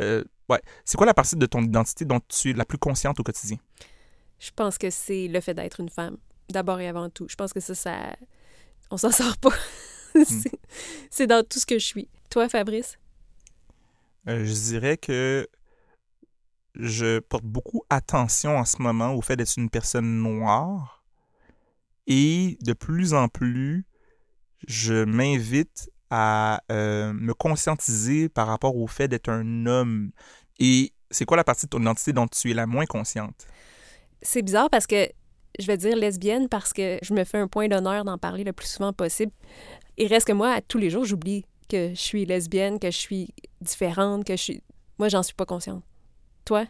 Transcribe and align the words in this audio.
Euh, 0.00 0.24
ouais. 0.48 0.60
C'est 0.84 0.96
quoi 0.96 1.06
la 1.06 1.14
partie 1.14 1.36
de 1.36 1.46
ton 1.46 1.62
identité 1.62 2.04
dont 2.04 2.20
tu 2.28 2.50
es 2.50 2.52
la 2.52 2.64
plus 2.64 2.78
consciente 2.78 3.18
au 3.20 3.22
quotidien? 3.22 3.58
Je 4.38 4.50
pense 4.54 4.76
que 4.78 4.90
c'est 4.90 5.28
le 5.28 5.40
fait 5.40 5.54
d'être 5.54 5.80
une 5.80 5.88
femme, 5.88 6.18
d'abord 6.50 6.80
et 6.80 6.88
avant 6.88 7.08
tout. 7.08 7.26
Je 7.28 7.36
pense 7.36 7.52
que 7.52 7.60
ça, 7.60 7.74
ça... 7.74 8.16
On 8.90 8.96
s'en 8.96 9.10
sort 9.10 9.36
pas. 9.38 9.54
C'est- 10.24 10.58
c'est 11.10 11.26
dans 11.26 11.44
tout 11.46 11.58
ce 11.58 11.66
que 11.66 11.78
je 11.78 11.84
suis. 11.84 12.08
Toi, 12.30 12.48
Fabrice? 12.48 12.98
Euh, 14.28 14.46
je 14.46 14.52
dirais 14.52 14.96
que 14.96 15.46
je 16.74 17.18
porte 17.18 17.44
beaucoup 17.44 17.84
attention 17.90 18.56
en 18.56 18.64
ce 18.64 18.80
moment 18.80 19.12
au 19.14 19.20
fait 19.20 19.36
d'être 19.36 19.56
une 19.58 19.68
personne 19.68 20.22
noire 20.22 21.04
et 22.06 22.56
de 22.62 22.72
plus 22.72 23.12
en 23.12 23.28
plus, 23.28 23.84
je 24.66 25.04
m'invite 25.04 25.90
à 26.10 26.62
euh, 26.70 27.12
me 27.12 27.34
conscientiser 27.34 28.28
par 28.28 28.46
rapport 28.46 28.76
au 28.76 28.86
fait 28.86 29.08
d'être 29.08 29.28
un 29.28 29.66
homme. 29.66 30.10
Et 30.58 30.92
c'est 31.10 31.24
quoi 31.24 31.36
la 31.36 31.44
partie 31.44 31.66
de 31.66 31.70
ton 31.70 31.80
identité 31.80 32.12
dont 32.12 32.26
tu 32.28 32.50
es 32.50 32.54
la 32.54 32.66
moins 32.66 32.86
consciente? 32.86 33.46
C'est 34.22 34.42
bizarre 34.42 34.70
parce 34.70 34.86
que 34.86 35.08
je 35.58 35.66
vais 35.66 35.76
dire 35.76 35.96
lesbienne 35.96 36.48
parce 36.48 36.72
que 36.72 36.98
je 37.02 37.14
me 37.14 37.24
fais 37.24 37.38
un 37.38 37.48
point 37.48 37.68
d'honneur 37.68 38.04
d'en 38.04 38.18
parler 38.18 38.44
le 38.44 38.52
plus 38.52 38.68
souvent 38.68 38.92
possible. 38.92 39.32
Il 39.96 40.08
reste 40.08 40.26
que 40.26 40.32
moi, 40.32 40.50
à 40.50 40.60
tous 40.60 40.78
les 40.78 40.90
jours, 40.90 41.04
j'oublie 41.04 41.44
que 41.68 41.90
je 41.90 42.00
suis 42.00 42.24
lesbienne, 42.26 42.78
que 42.78 42.90
je 42.90 42.96
suis 42.96 43.34
différente, 43.60 44.24
que 44.24 44.36
je 44.36 44.42
suis... 44.42 44.62
Moi, 44.98 45.08
j'en 45.08 45.22
suis 45.22 45.34
pas 45.34 45.46
consciente. 45.46 45.82
Toi? 46.44 46.66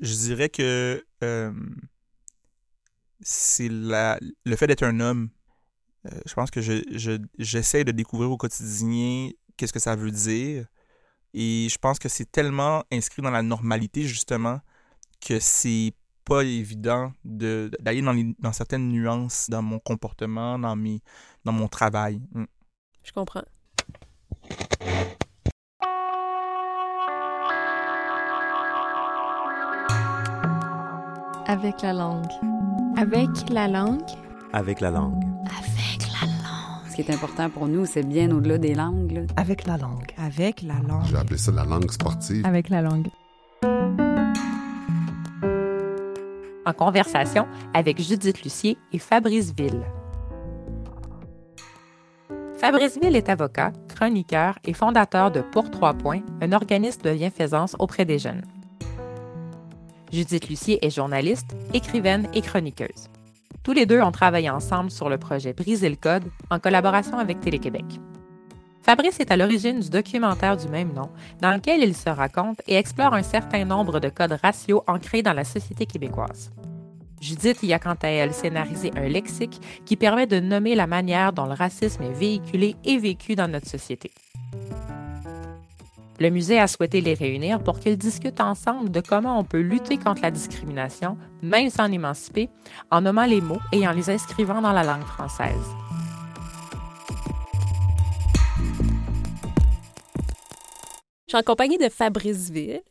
Je 0.00 0.14
dirais 0.14 0.48
que 0.48 1.04
euh, 1.22 1.52
c'est 3.20 3.68
la, 3.68 4.18
le 4.44 4.56
fait 4.56 4.66
d'être 4.66 4.82
un 4.82 5.00
homme. 5.00 5.30
Euh, 6.06 6.20
je 6.26 6.34
pense 6.34 6.50
que 6.50 6.60
je, 6.60 6.82
je- 6.90 7.22
j'essaie 7.38 7.84
de 7.84 7.92
découvrir 7.92 8.30
au 8.30 8.36
quotidien 8.36 9.30
qu'est-ce 9.56 9.72
que 9.72 9.78
ça 9.78 9.94
veut 9.96 10.10
dire. 10.10 10.66
Et 11.34 11.68
je 11.70 11.78
pense 11.78 11.98
que 11.98 12.08
c'est 12.08 12.30
tellement 12.30 12.82
inscrit 12.92 13.22
dans 13.22 13.30
la 13.30 13.42
normalité, 13.42 14.02
justement, 14.02 14.60
que 15.20 15.38
c'est 15.40 15.92
pas 16.24 16.42
évident 16.42 17.12
de, 17.24 17.70
d'aller 17.80 18.02
dans, 18.02 18.12
les- 18.12 18.34
dans 18.38 18.52
certaines 18.52 18.88
nuances 18.88 19.48
dans 19.48 19.62
mon 19.62 19.78
comportement, 19.78 20.58
dans, 20.58 20.76
mes, 20.76 21.00
dans 21.44 21.52
mon 21.52 21.68
travail. 21.68 22.20
Mm. 22.34 22.44
Je 23.04 23.12
comprends. 23.12 23.42
Avec 31.46 31.82
la 31.82 31.92
langue. 31.92 32.30
Avec 32.96 33.28
la 33.50 33.68
langue. 33.68 34.00
Avec 34.52 34.80
la 34.80 34.90
langue. 34.90 35.22
Avec 35.58 35.80
la 35.80 35.80
langue. 35.80 35.81
Ce 36.92 36.96
qui 36.96 37.10
est 37.10 37.14
important 37.14 37.48
pour 37.48 37.68
nous, 37.68 37.86
c'est 37.86 38.02
bien 38.02 38.30
au-delà 38.32 38.58
des 38.58 38.74
langues. 38.74 39.12
là. 39.12 39.22
Avec 39.38 39.66
la 39.66 39.78
langue. 39.78 40.12
Avec 40.18 40.60
la 40.60 40.74
langue. 40.74 41.06
J'ai 41.08 41.16
appelé 41.16 41.38
ça 41.38 41.50
la 41.50 41.64
langue 41.64 41.90
sportive. 41.90 42.44
Avec 42.44 42.68
la 42.68 42.82
langue. 42.82 43.08
En 46.66 46.72
conversation 46.74 47.46
avec 47.72 47.98
Judith 47.98 48.42
Lucier 48.44 48.76
et 48.92 48.98
Fabrice 48.98 49.54
Ville. 49.56 49.80
Fabrice 52.58 52.98
Ville 53.00 53.16
est 53.16 53.30
avocat, 53.30 53.72
chroniqueur 53.88 54.58
et 54.62 54.74
fondateur 54.74 55.30
de 55.30 55.40
Pour 55.40 55.70
Trois 55.70 55.94
Points, 55.94 56.20
un 56.42 56.52
organisme 56.52 57.00
de 57.00 57.14
bienfaisance 57.14 57.74
auprès 57.78 58.04
des 58.04 58.18
jeunes. 58.18 58.42
Judith 60.12 60.46
Lucier 60.50 60.84
est 60.84 60.94
journaliste, 60.94 61.56
écrivaine 61.72 62.28
et 62.34 62.42
chroniqueuse. 62.42 63.08
Tous 63.62 63.72
les 63.72 63.86
deux 63.86 64.00
ont 64.00 64.10
travaillé 64.10 64.50
ensemble 64.50 64.90
sur 64.90 65.08
le 65.08 65.18
projet 65.18 65.52
Briser 65.52 65.88
le 65.88 65.96
Code 65.96 66.24
en 66.50 66.58
collaboration 66.58 67.18
avec 67.18 67.40
Télé-Québec. 67.40 67.84
Fabrice 68.82 69.20
est 69.20 69.30
à 69.30 69.36
l'origine 69.36 69.78
du 69.78 69.88
documentaire 69.88 70.56
du 70.56 70.66
même 70.66 70.92
nom, 70.92 71.08
dans 71.40 71.52
lequel 71.52 71.80
il 71.80 71.94
se 71.94 72.10
raconte 72.10 72.60
et 72.66 72.74
explore 72.74 73.14
un 73.14 73.22
certain 73.22 73.64
nombre 73.64 74.00
de 74.00 74.08
codes 74.08 74.36
raciaux 74.42 74.82
ancrés 74.88 75.22
dans 75.22 75.32
la 75.32 75.44
société 75.44 75.86
québécoise. 75.86 76.50
Judith 77.20 77.62
y 77.62 77.72
a 77.72 77.78
quant 77.78 77.94
à 78.02 78.08
elle 78.08 78.32
scénarisé 78.32 78.90
un 78.96 79.08
lexique 79.08 79.60
qui 79.86 79.94
permet 79.94 80.26
de 80.26 80.40
nommer 80.40 80.74
la 80.74 80.88
manière 80.88 81.32
dont 81.32 81.46
le 81.46 81.54
racisme 81.54 82.02
est 82.02 82.12
véhiculé 82.12 82.74
et 82.84 82.98
vécu 82.98 83.36
dans 83.36 83.46
notre 83.46 83.68
société. 83.68 84.10
Le 86.22 86.30
musée 86.30 86.60
a 86.60 86.68
souhaité 86.68 87.00
les 87.00 87.14
réunir 87.14 87.60
pour 87.60 87.80
qu'ils 87.80 87.98
discutent 87.98 88.40
ensemble 88.40 88.92
de 88.92 89.00
comment 89.00 89.40
on 89.40 89.42
peut 89.42 89.58
lutter 89.58 89.96
contre 89.96 90.22
la 90.22 90.30
discrimination, 90.30 91.18
même 91.42 91.68
sans 91.68 91.90
émanciper, 91.90 92.48
en 92.92 93.00
nommant 93.00 93.24
les 93.24 93.40
mots 93.40 93.58
et 93.72 93.88
en 93.88 93.90
les 93.90 94.08
inscrivant 94.08 94.62
dans 94.62 94.70
la 94.70 94.84
langue 94.84 95.02
française. 95.02 95.66
Je 101.26 101.30
suis 101.30 101.36
en 101.36 101.42
compagnie 101.42 101.78
de 101.78 101.88
Fabrice 101.88 102.50
Ville, 102.50 102.82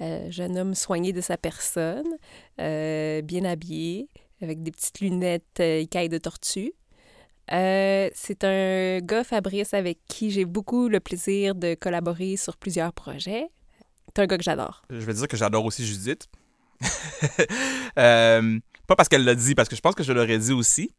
euh, 0.00 0.28
jeune 0.32 0.58
homme 0.58 0.74
soigné 0.74 1.12
de 1.12 1.20
sa 1.20 1.36
personne, 1.36 2.16
euh, 2.60 3.22
bien 3.22 3.44
habillé, 3.44 4.08
avec 4.42 4.64
des 4.64 4.72
petites 4.72 4.98
lunettes 4.98 5.60
euh, 5.60 5.82
écailles 5.82 6.08
de 6.08 6.18
tortue. 6.18 6.72
Euh, 7.52 8.08
c'est 8.14 8.44
un 8.44 8.98
gars, 9.00 9.24
Fabrice, 9.24 9.72
avec 9.74 9.98
qui 10.08 10.30
j'ai 10.30 10.44
beaucoup 10.44 10.88
le 10.88 11.00
plaisir 11.00 11.54
de 11.54 11.74
collaborer 11.74 12.36
sur 12.36 12.56
plusieurs 12.56 12.92
projets. 12.92 13.46
C'est 14.08 14.22
un 14.22 14.26
gars 14.26 14.36
que 14.38 14.42
j'adore. 14.44 14.82
Je 14.90 14.96
vais 15.04 15.14
dire 15.14 15.28
que 15.28 15.36
j'adore 15.36 15.64
aussi 15.64 15.84
Judith. 15.86 16.26
Euh, 17.98 18.58
pas 18.86 18.94
parce 18.94 19.08
qu'elle 19.08 19.24
l'a 19.24 19.34
dit, 19.34 19.54
parce 19.54 19.70
que 19.70 19.76
je 19.76 19.80
pense 19.80 19.94
que 19.94 20.02
je 20.02 20.12
l'aurais 20.12 20.38
dit 20.38 20.52
aussi. 20.52 20.90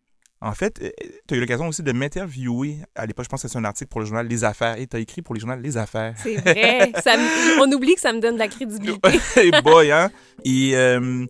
En 0.42 0.54
fait, 0.54 0.82
tu 1.28 1.34
as 1.34 1.38
eu 1.38 1.40
l'occasion 1.40 1.68
aussi 1.68 1.84
de 1.84 1.92
m'interviewer. 1.92 2.78
À 2.96 3.06
l'époque, 3.06 3.26
je 3.26 3.30
pense 3.30 3.42
que 3.44 3.48
c'est 3.48 3.58
un 3.58 3.66
article 3.66 3.90
pour 3.90 4.00
le 4.02 4.08
journal 4.08 4.28
Les 4.28 4.44
Affaires. 4.44 4.80
Et 4.80 4.88
tu 4.88 4.96
as 4.96 5.00
écrit 5.00 5.22
pour 5.22 5.36
le 5.36 5.40
journal 5.40 5.62
Les 5.62 5.78
Affaires. 5.78 6.16
C'est 6.18 6.36
vrai. 6.38 6.92
Ça 7.04 7.18
me- 7.18 7.62
on 7.62 7.72
oublie 7.72 7.94
que 7.96 8.02
ça 8.02 8.14
me 8.14 8.20
donne 8.20 8.34
de 8.36 8.40
la 8.40 8.48
crédibilité. 8.48 9.00
hey 9.36 9.52
boy, 9.64 9.92
hein? 9.92 10.10
Et, 10.44 10.76
euh, 10.76 11.26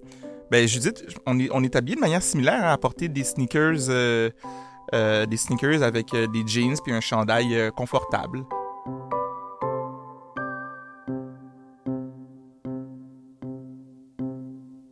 ben, 0.51 0.67
Judith, 0.67 1.05
on 1.25 1.38
est, 1.39 1.49
on 1.51 1.63
est 1.63 1.73
de 1.73 1.99
manière 1.99 2.22
similaire 2.23 2.66
à 2.66 2.78
porter 2.78 3.09
des 3.09 3.23
sneakers, 3.25 3.89
euh, 3.89 4.29
euh, 4.94 5.25
des 5.25 5.38
sneakers 5.38 5.84
avec 5.84 6.14
euh, 6.14 6.28
des 6.28 6.46
jeans 6.46 6.75
puis 6.84 6.94
un 6.94 7.02
chandail 7.02 7.56
euh, 7.56 7.72
confortable. 7.72 8.46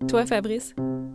Toi, 0.07 0.25
Fabrice, 0.25 0.73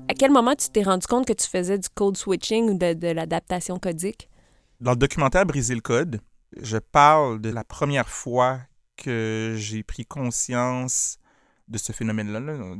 à 0.09 0.15
quel 0.15 0.31
moment 0.31 0.55
tu 0.55 0.69
t'es 0.71 0.83
rendu 0.83 1.07
compte 1.07 1.27
que 1.27 1.33
tu 1.33 1.47
faisais 1.47 1.79
du 1.79 1.89
code 1.89 2.17
switching 2.17 2.71
ou 2.71 2.79
de, 2.79 2.93
de 2.93 3.09
l'adaptation 3.09 3.79
codique? 3.79 4.29
Dans 4.81 4.93
le 4.93 4.97
documentaire 4.97 5.47
Briser 5.47 5.75
le 5.75 5.81
code, 5.81 6.21
je 6.61 6.79
parle 6.79 7.41
de 7.41 7.51
la 7.51 7.65
première 7.65 8.09
fois 8.09 8.61
que 8.97 9.55
j'ai 9.57 9.83
pris 9.83 10.05
conscience 10.05 11.19
de 11.69 11.79
ce 11.79 11.93
phénomène-là. 11.93 12.41
là. 12.41 12.75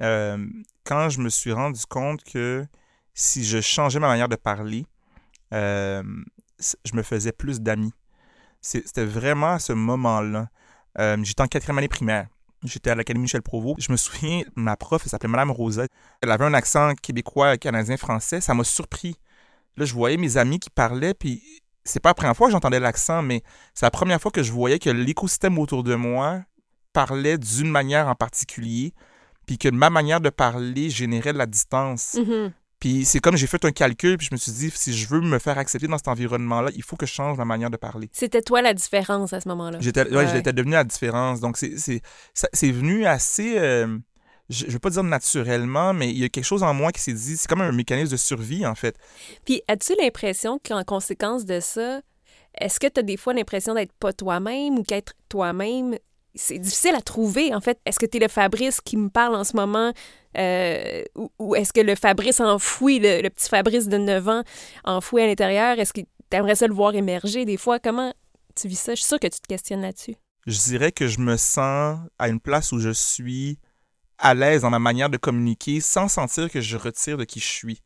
Euh, 0.00 0.46
quand 0.84 1.08
je 1.08 1.20
me 1.20 1.28
suis 1.28 1.52
rendu 1.52 1.80
compte 1.88 2.24
que 2.24 2.66
si 3.14 3.44
je 3.44 3.60
changeais 3.60 4.00
ma 4.00 4.08
manière 4.08 4.28
de 4.28 4.36
parler, 4.36 4.86
euh, 5.54 6.02
je 6.84 6.94
me 6.94 7.02
faisais 7.02 7.32
plus 7.32 7.60
d'amis. 7.60 7.92
C'était 8.60 9.04
vraiment 9.04 9.54
à 9.54 9.58
ce 9.58 9.72
moment-là. 9.72 10.48
Euh, 10.98 11.16
J'étais 11.22 11.42
en 11.42 11.46
quatrième 11.46 11.78
année 11.78 11.88
primaire. 11.88 12.28
J'étais 12.62 12.90
à 12.90 12.94
l'Académie 12.94 13.24
Michel 13.24 13.42
Provost. 13.42 13.82
Je 13.82 13.92
me 13.92 13.96
souviens, 13.96 14.42
ma 14.56 14.76
prof, 14.76 15.02
elle 15.04 15.10
s'appelait 15.10 15.28
Madame 15.28 15.50
Rosa. 15.50 15.86
Elle 16.22 16.30
avait 16.30 16.46
un 16.46 16.54
accent 16.54 16.94
québécois, 16.94 17.58
canadien, 17.58 17.98
français. 17.98 18.40
Ça 18.40 18.54
m'a 18.54 18.64
surpris. 18.64 19.16
Là, 19.76 19.84
je 19.84 19.92
voyais 19.92 20.16
mes 20.16 20.38
amis 20.38 20.58
qui 20.58 20.70
parlaient, 20.70 21.14
puis 21.14 21.42
c'est 21.84 22.00
pas 22.00 22.10
la 22.10 22.14
première 22.14 22.36
fois 22.36 22.46
que 22.46 22.52
j'entendais 22.52 22.80
l'accent, 22.80 23.20
mais 23.20 23.42
c'est 23.74 23.84
la 23.84 23.90
première 23.90 24.20
fois 24.20 24.30
que 24.30 24.42
je 24.42 24.52
voyais 24.52 24.78
que 24.78 24.88
l'écosystème 24.88 25.58
autour 25.58 25.82
de 25.82 25.94
moi 25.94 26.42
parlait 26.94 27.36
d'une 27.36 27.70
manière 27.70 28.08
en 28.08 28.14
particulier, 28.14 28.94
puis 29.46 29.58
que 29.58 29.68
ma 29.68 29.90
manière 29.90 30.20
de 30.20 30.30
parler 30.30 30.88
générait 30.88 31.34
de 31.34 31.38
la 31.38 31.46
distance. 31.46 32.14
Mhm. 32.14 32.52
Puis 32.84 33.06
c'est 33.06 33.18
comme 33.18 33.34
j'ai 33.34 33.46
fait 33.46 33.64
un 33.64 33.70
calcul, 33.72 34.18
puis 34.18 34.26
je 34.30 34.34
me 34.34 34.36
suis 34.36 34.52
dit, 34.52 34.70
si 34.74 34.92
je 34.92 35.08
veux 35.08 35.22
me 35.22 35.38
faire 35.38 35.56
accepter 35.56 35.86
dans 35.86 35.96
cet 35.96 36.08
environnement-là, 36.08 36.70
il 36.76 36.82
faut 36.82 36.96
que 36.96 37.06
je 37.06 37.12
change 37.14 37.38
ma 37.38 37.46
manière 37.46 37.70
de 37.70 37.78
parler. 37.78 38.10
C'était 38.12 38.42
toi 38.42 38.60
la 38.60 38.74
différence 38.74 39.32
à 39.32 39.40
ce 39.40 39.48
moment-là. 39.48 39.78
J'étais 39.80 40.02
ouais, 40.02 40.16
Ouais. 40.16 40.28
j'étais 40.30 40.52
devenu 40.52 40.72
la 40.72 40.84
différence. 40.84 41.40
Donc, 41.40 41.56
c'est 41.56 41.78
c'est- 41.78 42.02
ça- 42.34 42.50
c'est 42.52 42.70
venu 42.70 43.06
assez. 43.06 43.58
euh, 43.58 43.96
je 44.50 44.66
ne 44.66 44.70
veux 44.72 44.78
pas 44.78 44.90
dire 44.90 45.02
naturellement, 45.02 45.94
mais 45.94 46.10
il 46.10 46.18
y 46.18 46.24
a 46.24 46.28
quelque 46.28 46.44
chose 46.44 46.62
en 46.62 46.74
moi 46.74 46.92
qui 46.92 47.00
s'est 47.00 47.14
dit. 47.14 47.38
C'est 47.38 47.48
comme 47.48 47.62
un 47.62 47.72
mécanisme 47.72 48.12
de 48.12 48.18
survie, 48.18 48.66
en 48.66 48.74
fait. 48.74 48.94
Puis, 49.46 49.62
as-tu 49.66 49.94
l'impression 49.98 50.60
qu'en 50.62 50.84
conséquence 50.84 51.46
de 51.46 51.60
ça, 51.60 52.02
est-ce 52.60 52.78
que 52.78 52.86
tu 52.88 53.00
as 53.00 53.02
des 53.02 53.16
fois 53.16 53.32
l'impression 53.32 53.72
d'être 53.72 53.94
pas 53.94 54.12
toi-même 54.12 54.78
ou 54.78 54.82
qu'être 54.82 55.14
toi-même, 55.30 55.96
c'est 56.34 56.58
difficile 56.58 56.94
à 56.94 57.00
trouver, 57.00 57.54
en 57.54 57.60
fait? 57.60 57.78
Est-ce 57.86 57.98
que 57.98 58.06
tu 58.06 58.16
es 58.16 58.20
le 58.20 58.28
Fabrice 58.28 58.80
qui 58.80 58.96
me 58.96 59.08
parle 59.08 59.34
en 59.34 59.44
ce 59.44 59.56
moment 59.56 59.92
euh, 60.36 61.02
ou, 61.14 61.30
ou 61.38 61.54
est-ce 61.54 61.72
que 61.72 61.80
le 61.80 61.94
Fabrice 61.94 62.40
enfoui, 62.40 62.98
le, 62.98 63.22
le 63.22 63.30
petit 63.30 63.48
Fabrice 63.48 63.88
de 63.88 63.98
9 63.98 64.28
ans 64.28 64.42
enfoui 64.84 65.22
à 65.22 65.26
l'intérieur, 65.26 65.78
est-ce 65.78 65.92
que 65.92 66.00
tu 66.00 66.06
aimerais 66.32 66.56
ça 66.56 66.66
le 66.66 66.74
voir 66.74 66.94
émerger 66.94 67.44
des 67.44 67.56
fois? 67.56 67.78
Comment 67.78 68.12
tu 68.56 68.68
vis 68.68 68.78
ça? 68.78 68.94
Je 68.94 69.00
suis 69.00 69.08
sûre 69.08 69.20
que 69.20 69.28
tu 69.28 69.40
te 69.40 69.46
questionnes 69.46 69.82
là-dessus. 69.82 70.16
Je 70.46 70.58
dirais 70.58 70.92
que 70.92 71.06
je 71.06 71.20
me 71.20 71.36
sens 71.36 71.98
à 72.18 72.28
une 72.28 72.40
place 72.40 72.72
où 72.72 72.78
je 72.78 72.90
suis 72.90 73.58
à 74.18 74.34
l'aise 74.34 74.62
dans 74.62 74.70
ma 74.70 74.78
manière 74.78 75.10
de 75.10 75.16
communiquer 75.16 75.80
sans 75.80 76.08
sentir 76.08 76.50
que 76.50 76.60
je 76.60 76.76
retire 76.76 77.16
de 77.16 77.24
qui 77.24 77.40
je 77.40 77.46
suis. 77.46 77.80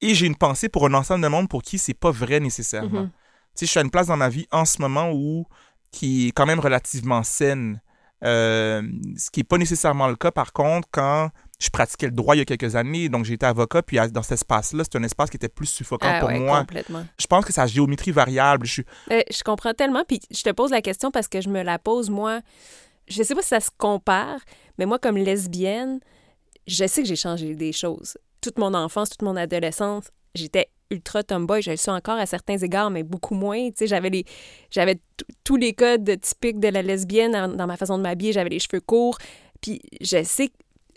Et 0.00 0.14
j'ai 0.14 0.26
une 0.26 0.36
pensée 0.36 0.68
pour 0.68 0.86
un 0.86 0.94
ensemble 0.94 1.22
de 1.22 1.28
monde 1.28 1.48
pour 1.48 1.62
qui 1.62 1.78
c'est 1.78 1.94
pas 1.94 2.10
vrai 2.10 2.40
nécessairement. 2.40 3.02
Mhm. 3.02 3.10
Tu 3.10 3.60
sais, 3.60 3.66
je 3.66 3.70
suis 3.70 3.80
à 3.80 3.82
une 3.82 3.90
place 3.90 4.06
dans 4.06 4.16
ma 4.16 4.28
vie 4.28 4.46
en 4.50 4.64
ce 4.64 4.80
moment 4.80 5.10
où 5.12 5.44
qui 5.90 6.28
est 6.28 6.32
quand 6.32 6.46
même 6.46 6.60
relativement 6.60 7.22
saine. 7.22 7.80
Euh, 8.22 8.82
ce 9.16 9.30
qui 9.30 9.40
n'est 9.40 9.44
pas 9.44 9.58
nécessairement 9.58 10.08
le 10.08 10.16
cas, 10.16 10.30
par 10.30 10.52
contre, 10.52 10.88
quand 10.90 11.30
je 11.60 11.68
pratiquais 11.68 12.06
le 12.06 12.12
droit 12.12 12.34
il 12.34 12.38
y 12.38 12.42
a 12.42 12.44
quelques 12.44 12.74
années. 12.74 13.08
Donc, 13.08 13.28
été 13.28 13.44
avocat, 13.44 13.82
puis 13.82 13.98
dans 14.10 14.22
cet 14.22 14.32
espace-là, 14.32 14.82
c'est 14.84 14.96
un 14.96 15.02
espace 15.02 15.28
qui 15.30 15.36
était 15.36 15.48
plus 15.48 15.66
suffocant 15.66 16.08
Ah 16.10 16.20
pour 16.20 16.28
ouais, 16.30 16.38
moi. 16.38 16.60
complètement. 16.60 17.04
Je 17.18 17.26
pense 17.26 17.44
que 17.44 17.52
c'est 17.52 17.60
la 17.60 17.66
géométrie 17.66 18.12
variable. 18.12 18.66
Je 18.66 18.72
suis... 18.72 18.84
Euh, 19.10 19.20
je 19.30 19.42
comprends 19.42 19.74
tellement, 19.74 20.02
puis 20.08 20.20
je 20.30 20.42
te 20.42 20.50
pose 20.50 20.70
la 20.70 20.80
question 20.80 21.10
parce 21.10 21.28
que 21.28 21.40
je 21.40 21.48
me 21.50 21.62
la 21.62 21.78
pose, 21.78 22.08
moi. 22.08 22.40
Je 23.08 23.22
sais 23.22 23.34
pas 23.34 23.42
si 23.42 23.48
ça 23.48 23.60
se 23.60 23.70
compare, 23.76 24.40
mais 24.78 24.86
moi, 24.86 24.98
comme 24.98 25.16
lesbienne, 25.18 26.00
je 26.66 26.86
sais 26.86 27.02
que 27.02 27.08
j'ai 27.08 27.16
changé 27.16 27.54
des 27.54 27.72
choses. 27.72 28.16
Toute 28.40 28.58
mon 28.58 28.72
enfance, 28.72 29.10
toute 29.10 29.22
mon 29.22 29.36
adolescence, 29.36 30.04
j'étais 30.34 30.68
ultra 30.90 31.22
tomboy. 31.22 31.62
Je 31.62 31.70
le 31.70 31.76
suis 31.76 31.90
encore 31.90 32.18
à 32.18 32.26
certains 32.26 32.58
égards, 32.58 32.90
mais 32.90 33.02
beaucoup 33.02 33.34
moins. 33.34 33.68
Tu 33.70 33.76
sais, 33.76 33.86
j'avais 33.86 34.10
les, 34.10 34.24
j'avais 34.70 35.00
tous 35.44 35.56
les 35.56 35.72
codes 35.72 36.20
typiques 36.20 36.60
de 36.60 36.68
la 36.68 36.82
lesbienne 36.82 37.56
dans, 37.56 37.66
ma 37.66 37.76
façon 37.76 37.98
de 37.98 38.02
m'habiller. 38.02 38.32
J'avais 38.32 38.50
les 38.50 38.58
cheveux 38.58 38.80
courts. 38.80 39.18
Puis 39.60 39.80
je 40.00 40.22
sais, 40.24 40.50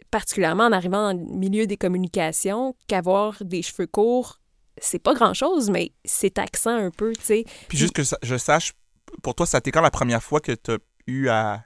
particulièrement 0.09 0.65
en 0.65 0.71
arrivant 0.71 1.13
dans 1.13 1.19
le 1.19 1.37
milieu 1.37 1.67
des 1.67 1.77
communications, 1.77 2.75
qu'avoir 2.87 3.43
des 3.43 3.61
cheveux 3.61 3.87
courts, 3.87 4.39
c'est 4.77 4.99
pas 4.99 5.13
grand-chose, 5.13 5.69
mais 5.69 5.91
c'est 6.03 6.35
taxant 6.35 6.75
un 6.75 6.89
peu, 6.89 7.13
tu 7.13 7.23
sais. 7.23 7.45
Puis 7.67 7.77
juste 7.77 7.93
que 7.93 8.01
je 8.23 8.37
sache, 8.37 8.73
pour 9.21 9.35
toi, 9.35 9.45
ça 9.45 9.59
été 9.59 9.71
quand 9.71 9.81
la 9.81 9.91
première 9.91 10.23
fois 10.23 10.39
que 10.39 10.51
tu 10.53 10.71
as 10.71 10.77
eu 11.07 11.27
à 11.29 11.63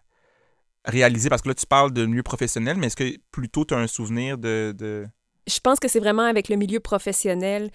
réaliser, 0.85 1.29
parce 1.29 1.41
que 1.41 1.49
là, 1.49 1.55
tu 1.55 1.65
parles 1.65 1.91
de 1.91 2.05
milieu 2.05 2.23
professionnel, 2.23 2.77
mais 2.77 2.87
est-ce 2.87 2.95
que 2.95 3.17
plutôt 3.31 3.65
tu 3.65 3.73
as 3.73 3.77
un 3.77 3.87
souvenir 3.87 4.37
de... 4.37 4.73
de... 4.77 5.07
je 5.47 5.59
pense 5.59 5.79
que 5.79 5.87
c'est 5.87 5.99
vraiment 5.99 6.23
avec 6.23 6.49
le 6.49 6.55
milieu 6.55 6.79
professionnel, 6.79 7.71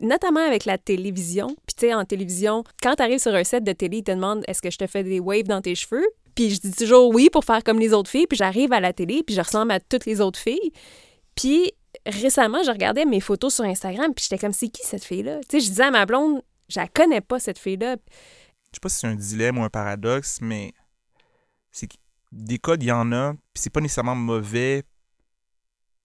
notamment 0.00 0.40
avec 0.40 0.64
la 0.64 0.78
télévision. 0.78 1.48
Puis 1.66 1.74
tu 1.76 1.86
sais, 1.86 1.94
en 1.94 2.04
télévision, 2.04 2.64
quand 2.82 2.96
tu 2.96 3.02
arrives 3.02 3.20
sur 3.20 3.34
un 3.34 3.44
set 3.44 3.64
de 3.64 3.72
télé, 3.72 3.98
ils 3.98 4.04
te 4.04 4.10
demandent 4.10 4.44
est-ce 4.46 4.62
que 4.62 4.70
je 4.70 4.78
te 4.78 4.86
fais 4.86 5.02
des 5.02 5.20
waves 5.20 5.44
dans 5.44 5.62
tes 5.62 5.74
cheveux? 5.74 6.06
Puis 6.34 6.50
je 6.50 6.60
dis 6.60 6.72
toujours 6.72 7.14
oui 7.14 7.30
pour 7.30 7.44
faire 7.44 7.62
comme 7.62 7.78
les 7.78 7.92
autres 7.92 8.10
filles. 8.10 8.26
Puis 8.26 8.36
j'arrive 8.36 8.72
à 8.72 8.80
la 8.80 8.92
télé, 8.92 9.22
puis 9.22 9.34
je 9.34 9.40
ressemble 9.40 9.72
à 9.72 9.80
toutes 9.80 10.06
les 10.06 10.20
autres 10.20 10.38
filles. 10.38 10.72
Puis 11.34 11.72
récemment, 12.06 12.62
je 12.62 12.70
regardais 12.70 13.04
mes 13.04 13.20
photos 13.20 13.54
sur 13.54 13.64
Instagram, 13.64 14.12
puis 14.14 14.26
j'étais 14.28 14.38
comme 14.38 14.52
c'est 14.52 14.68
qui 14.68 14.82
cette 14.84 15.04
fille-là? 15.04 15.40
Tu 15.48 15.58
sais, 15.58 15.60
je 15.60 15.70
disais 15.70 15.84
à 15.84 15.90
ma 15.90 16.06
blonde, 16.06 16.42
je 16.68 16.80
la 16.80 16.88
connais 16.88 17.20
pas 17.20 17.38
cette 17.38 17.58
fille-là. 17.58 17.96
Je 18.72 18.76
sais 18.76 18.80
pas 18.82 18.88
si 18.88 18.98
c'est 18.98 19.06
un 19.06 19.14
dilemme 19.14 19.58
ou 19.58 19.62
un 19.62 19.70
paradoxe, 19.70 20.38
mais 20.40 20.74
c'est 21.70 21.88
des 22.32 22.58
codes, 22.58 22.82
il 22.82 22.86
y 22.86 22.92
en 22.92 23.12
a, 23.12 23.32
puis 23.32 23.62
c'est 23.62 23.70
pas 23.70 23.80
nécessairement 23.80 24.16
mauvais 24.16 24.82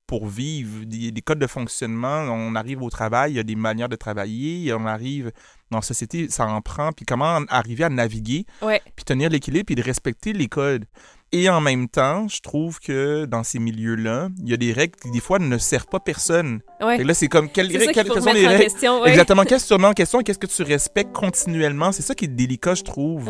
pour 0.10 0.26
vivre. 0.26 0.86
Des, 0.86 1.12
des 1.12 1.22
codes 1.22 1.38
de 1.38 1.46
fonctionnement, 1.46 2.22
on 2.22 2.56
arrive 2.56 2.82
au 2.82 2.90
travail, 2.90 3.34
il 3.34 3.36
y 3.36 3.40
a 3.40 3.44
des 3.44 3.56
manières 3.56 3.90
de 3.90 3.96
travailler, 3.96 4.74
on 4.74 4.88
arrive 4.88 5.32
dans 5.70 5.78
la 5.78 5.82
société, 5.84 6.28
ça 6.30 6.48
en 6.48 6.62
prend, 6.62 6.92
puis 6.92 7.06
comment 7.06 7.42
arriver 7.48 7.84
à 7.84 7.90
naviguer, 7.90 8.48
Ouais. 8.64 8.82
puis 8.96 9.06
tenir 9.06 9.30
l'équilibre, 9.30 9.68
puis 9.68 9.76
de 9.76 9.84
respecter 9.84 10.34
les 10.34 10.48
codes. 10.48 10.86
Et 11.32 11.48
en 11.48 11.62
même 11.62 11.88
temps, 11.88 12.28
je 12.28 12.42
trouve 12.42 12.80
que 12.80 13.26
dans 13.26 13.44
ces 13.44 13.60
milieux-là, 13.60 14.30
il 14.42 14.50
y 14.50 14.54
a 14.56 14.58
des 14.58 14.74
règles 14.74 14.96
qui, 15.00 15.12
des 15.12 15.20
fois, 15.20 15.38
ne 15.38 15.58
servent 15.60 15.86
pas 15.86 16.00
personne. 16.00 16.62
Ouais. 16.82 16.98
Que 16.98 17.04
là, 17.04 17.14
c'est 17.14 17.28
comme, 17.28 17.48
quelles, 17.48 17.68
quelles, 17.68 18.08
sont 18.08 18.34
les 18.34 18.48
règles? 18.48 18.64
question. 18.64 19.02
ouais. 19.04 19.10
Exactement. 19.10 19.44
Qu'est-ce 19.44 19.66
que 19.66 19.68
tu 19.68 19.74
remets 19.76 19.90
en 19.90 19.94
question 19.94 20.22
et 20.22 20.24
qu'est-ce 20.24 20.40
que 20.40 20.48
tu 20.48 20.64
respectes 20.64 21.14
continuellement? 21.14 21.92
C'est 21.92 22.02
ça 22.02 22.16
qui 22.16 22.26
est 22.26 22.30
délicat, 22.30 22.74
je 22.74 22.82
trouve. 22.84 23.30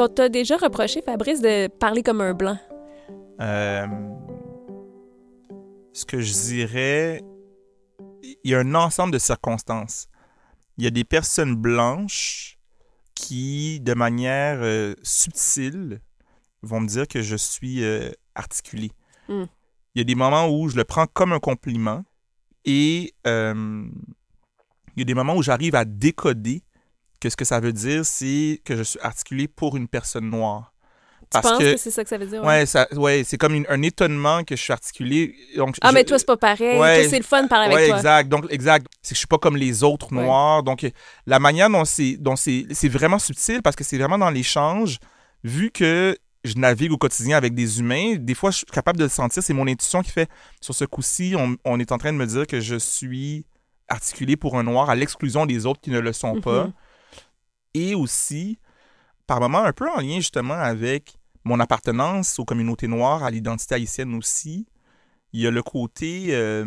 Qu'on 0.00 0.08
t'a 0.08 0.30
déjà 0.30 0.56
reproché, 0.56 1.02
Fabrice, 1.02 1.42
de 1.42 1.66
parler 1.66 2.02
comme 2.02 2.22
un 2.22 2.32
blanc? 2.32 2.58
Euh, 3.42 3.86
ce 5.92 6.06
que 6.06 6.22
je 6.22 6.32
dirais, 6.32 7.22
il 8.22 8.50
y 8.50 8.54
a 8.54 8.60
un 8.60 8.74
ensemble 8.74 9.12
de 9.12 9.18
circonstances. 9.18 10.08
Il 10.78 10.84
y 10.84 10.86
a 10.86 10.90
des 10.90 11.04
personnes 11.04 11.54
blanches 11.54 12.58
qui, 13.14 13.78
de 13.80 13.92
manière 13.92 14.60
euh, 14.62 14.94
subtile, 15.02 16.00
vont 16.62 16.80
me 16.80 16.86
dire 16.86 17.06
que 17.06 17.20
je 17.20 17.36
suis 17.36 17.84
euh, 17.84 18.10
articulé. 18.34 18.92
Hmm. 19.28 19.44
Il 19.94 19.98
y 19.98 20.00
a 20.00 20.04
des 20.04 20.14
moments 20.14 20.48
où 20.48 20.70
je 20.70 20.76
le 20.76 20.84
prends 20.84 21.06
comme 21.06 21.34
un 21.34 21.40
compliment 21.40 22.04
et 22.64 23.12
il 23.26 23.90
y 24.96 25.02
a 25.02 25.04
des 25.04 25.14
moments 25.14 25.36
où 25.36 25.42
j'arrive 25.42 25.74
à 25.74 25.84
décoder 25.84 26.62
que 27.20 27.28
ce 27.30 27.36
que 27.36 27.44
ça 27.44 27.60
veut 27.60 27.72
dire, 27.72 28.04
c'est 28.04 28.60
que 28.64 28.76
je 28.76 28.82
suis 28.82 29.00
articulé 29.00 29.46
pour 29.48 29.76
une 29.76 29.88
personne 29.88 30.30
noire. 30.30 30.72
Tu 31.32 31.40
penses 31.40 31.58
que, 31.58 31.76
c'est 31.76 31.92
ça 31.92 32.02
que 32.02 32.10
ça 32.10 32.18
veut 32.18 32.26
dire? 32.26 32.42
Ouais, 32.42 32.64
ouais? 32.96 33.22
c'est 33.24 33.38
comme 33.38 33.54
une- 33.54 33.66
un 33.68 33.82
étonnement 33.82 34.42
que 34.42 34.56
je 34.56 34.60
suis 34.62 34.72
articulé. 34.72 35.36
Donc, 35.56 35.76
Ah, 35.80 35.90
je- 35.90 35.94
mais 35.94 36.02
toi, 36.04 36.18
c'est 36.18 36.26
pas 36.26 36.36
pareil. 36.36 36.76
Ouais, 36.80 37.06
c'est 37.08 37.18
le 37.18 37.22
fun 37.24 37.44
de 37.44 37.48
parler 37.48 37.68
ouais, 37.72 37.74
avec 37.82 37.88
toi. 37.90 37.96
exact. 37.98 38.28
Donc, 38.28 38.46
exact. 38.50 38.86
C'est 39.00 39.10
que 39.10 39.14
je 39.14 39.18
suis 39.18 39.26
pas 39.28 39.38
comme 39.38 39.56
les 39.56 39.84
autres 39.84 40.12
noirs. 40.12 40.64
Donc, 40.64 40.84
la 41.26 41.38
manière 41.38 41.70
dont 41.70 41.84
c'est, 41.84 42.16
dont 42.16 42.34
c'est, 42.34 42.66
c'est 42.72 42.88
vraiment 42.88 43.20
subtil 43.20 43.62
parce 43.62 43.76
que 43.76 43.84
c'est 43.84 43.96
vraiment 43.96 44.18
dans 44.18 44.30
l'échange. 44.30 44.98
Vu 45.44 45.70
que 45.70 46.18
je 46.42 46.54
navigue 46.56 46.90
au 46.90 46.98
quotidien 46.98 47.36
avec 47.36 47.54
des 47.54 47.78
humains, 47.78 48.16
des 48.16 48.34
fois, 48.34 48.50
je 48.50 48.56
suis 48.56 48.66
capable 48.66 48.98
de 48.98 49.04
le 49.04 49.10
sentir. 49.10 49.40
C'est 49.40 49.52
mon 49.54 49.68
intuition 49.68 50.02
qui 50.02 50.10
fait, 50.10 50.28
sur 50.60 50.74
ce 50.74 50.84
coup-ci, 50.84 51.34
on, 51.38 51.54
on 51.64 51.78
est 51.78 51.92
en 51.92 51.98
train 51.98 52.12
de 52.12 52.18
me 52.18 52.26
dire 52.26 52.44
que 52.46 52.58
je 52.60 52.74
suis 52.76 53.46
articulé 53.88 54.36
pour 54.36 54.58
un 54.58 54.64
noir 54.64 54.90
à 54.90 54.96
l'exclusion 54.96 55.46
des 55.46 55.64
autres 55.64 55.80
qui 55.80 55.90
ne 55.90 56.00
le 56.00 56.12
sont 56.12 56.40
pas. 56.40 56.70
Et 57.74 57.94
aussi, 57.94 58.58
par 59.26 59.40
moments, 59.40 59.64
un 59.64 59.72
peu 59.72 59.88
en 59.88 60.00
lien 60.00 60.16
justement 60.16 60.54
avec 60.54 61.16
mon 61.44 61.60
appartenance 61.60 62.38
aux 62.38 62.44
communautés 62.44 62.88
noires, 62.88 63.22
à 63.22 63.30
l'identité 63.30 63.74
haïtienne 63.76 64.14
aussi. 64.14 64.66
Il 65.32 65.40
y 65.40 65.46
a 65.46 65.50
le 65.50 65.62
côté, 65.62 66.28
euh, 66.30 66.66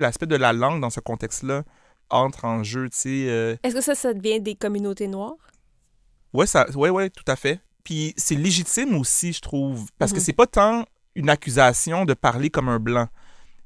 l'aspect 0.00 0.26
de 0.26 0.36
la 0.36 0.52
langue 0.52 0.80
dans 0.80 0.90
ce 0.90 1.00
contexte-là 1.00 1.64
entre 2.10 2.44
en 2.44 2.62
jeu, 2.62 2.88
tu 2.90 2.96
sais. 2.96 3.24
euh, 3.28 3.56
Est-ce 3.64 3.74
que 3.74 3.80
ça, 3.80 3.94
ça 3.94 4.14
devient 4.14 4.40
des 4.40 4.54
communautés 4.54 5.08
noires? 5.08 5.34
Ouais, 6.32 6.46
ça, 6.46 6.66
ouais, 6.76 6.90
ouais, 6.90 7.10
tout 7.10 7.24
à 7.26 7.36
fait. 7.36 7.60
Puis 7.82 8.14
c'est 8.16 8.34
légitime 8.36 8.96
aussi, 8.96 9.32
je 9.32 9.40
trouve, 9.40 9.88
parce 9.98 10.12
que 10.12 10.18
Mhm. 10.18 10.24
c'est 10.24 10.32
pas 10.32 10.46
tant 10.46 10.84
une 11.16 11.28
accusation 11.28 12.04
de 12.04 12.14
parler 12.14 12.50
comme 12.50 12.68
un 12.68 12.78
blanc. 12.78 13.08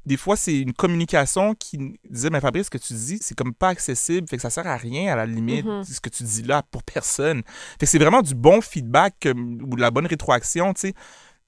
Des 0.08 0.16
fois, 0.16 0.36
c'est 0.36 0.58
une 0.58 0.72
communication 0.72 1.54
qui 1.54 1.98
disait, 2.08 2.30
mais 2.30 2.40
Fabrice, 2.40 2.66
ce 2.66 2.70
que 2.70 2.78
tu 2.78 2.94
dis, 2.94 3.18
c'est 3.20 3.36
comme 3.36 3.52
pas 3.54 3.68
accessible, 3.68 4.26
fait 4.26 4.36
que 4.36 4.42
ça 4.42 4.48
sert 4.50 4.66
à 4.66 4.76
rien 4.76 5.12
à 5.12 5.16
la 5.16 5.26
limite, 5.26 5.66
Mhm. 5.66 5.84
ce 5.84 6.00
que 6.00 6.08
tu 6.08 6.22
dis 6.22 6.42
là 6.42 6.62
pour 6.70 6.82
personne. 6.82 7.42
Fait 7.78 7.80
que 7.80 7.86
c'est 7.86 7.98
vraiment 7.98 8.22
du 8.22 8.34
bon 8.34 8.60
feedback 8.62 9.26
euh, 9.26 9.34
ou 9.34 9.76
de 9.76 9.80
la 9.80 9.90
bonne 9.90 10.06
rétroaction, 10.06 10.72
tu 10.72 10.80
sais. 10.80 10.94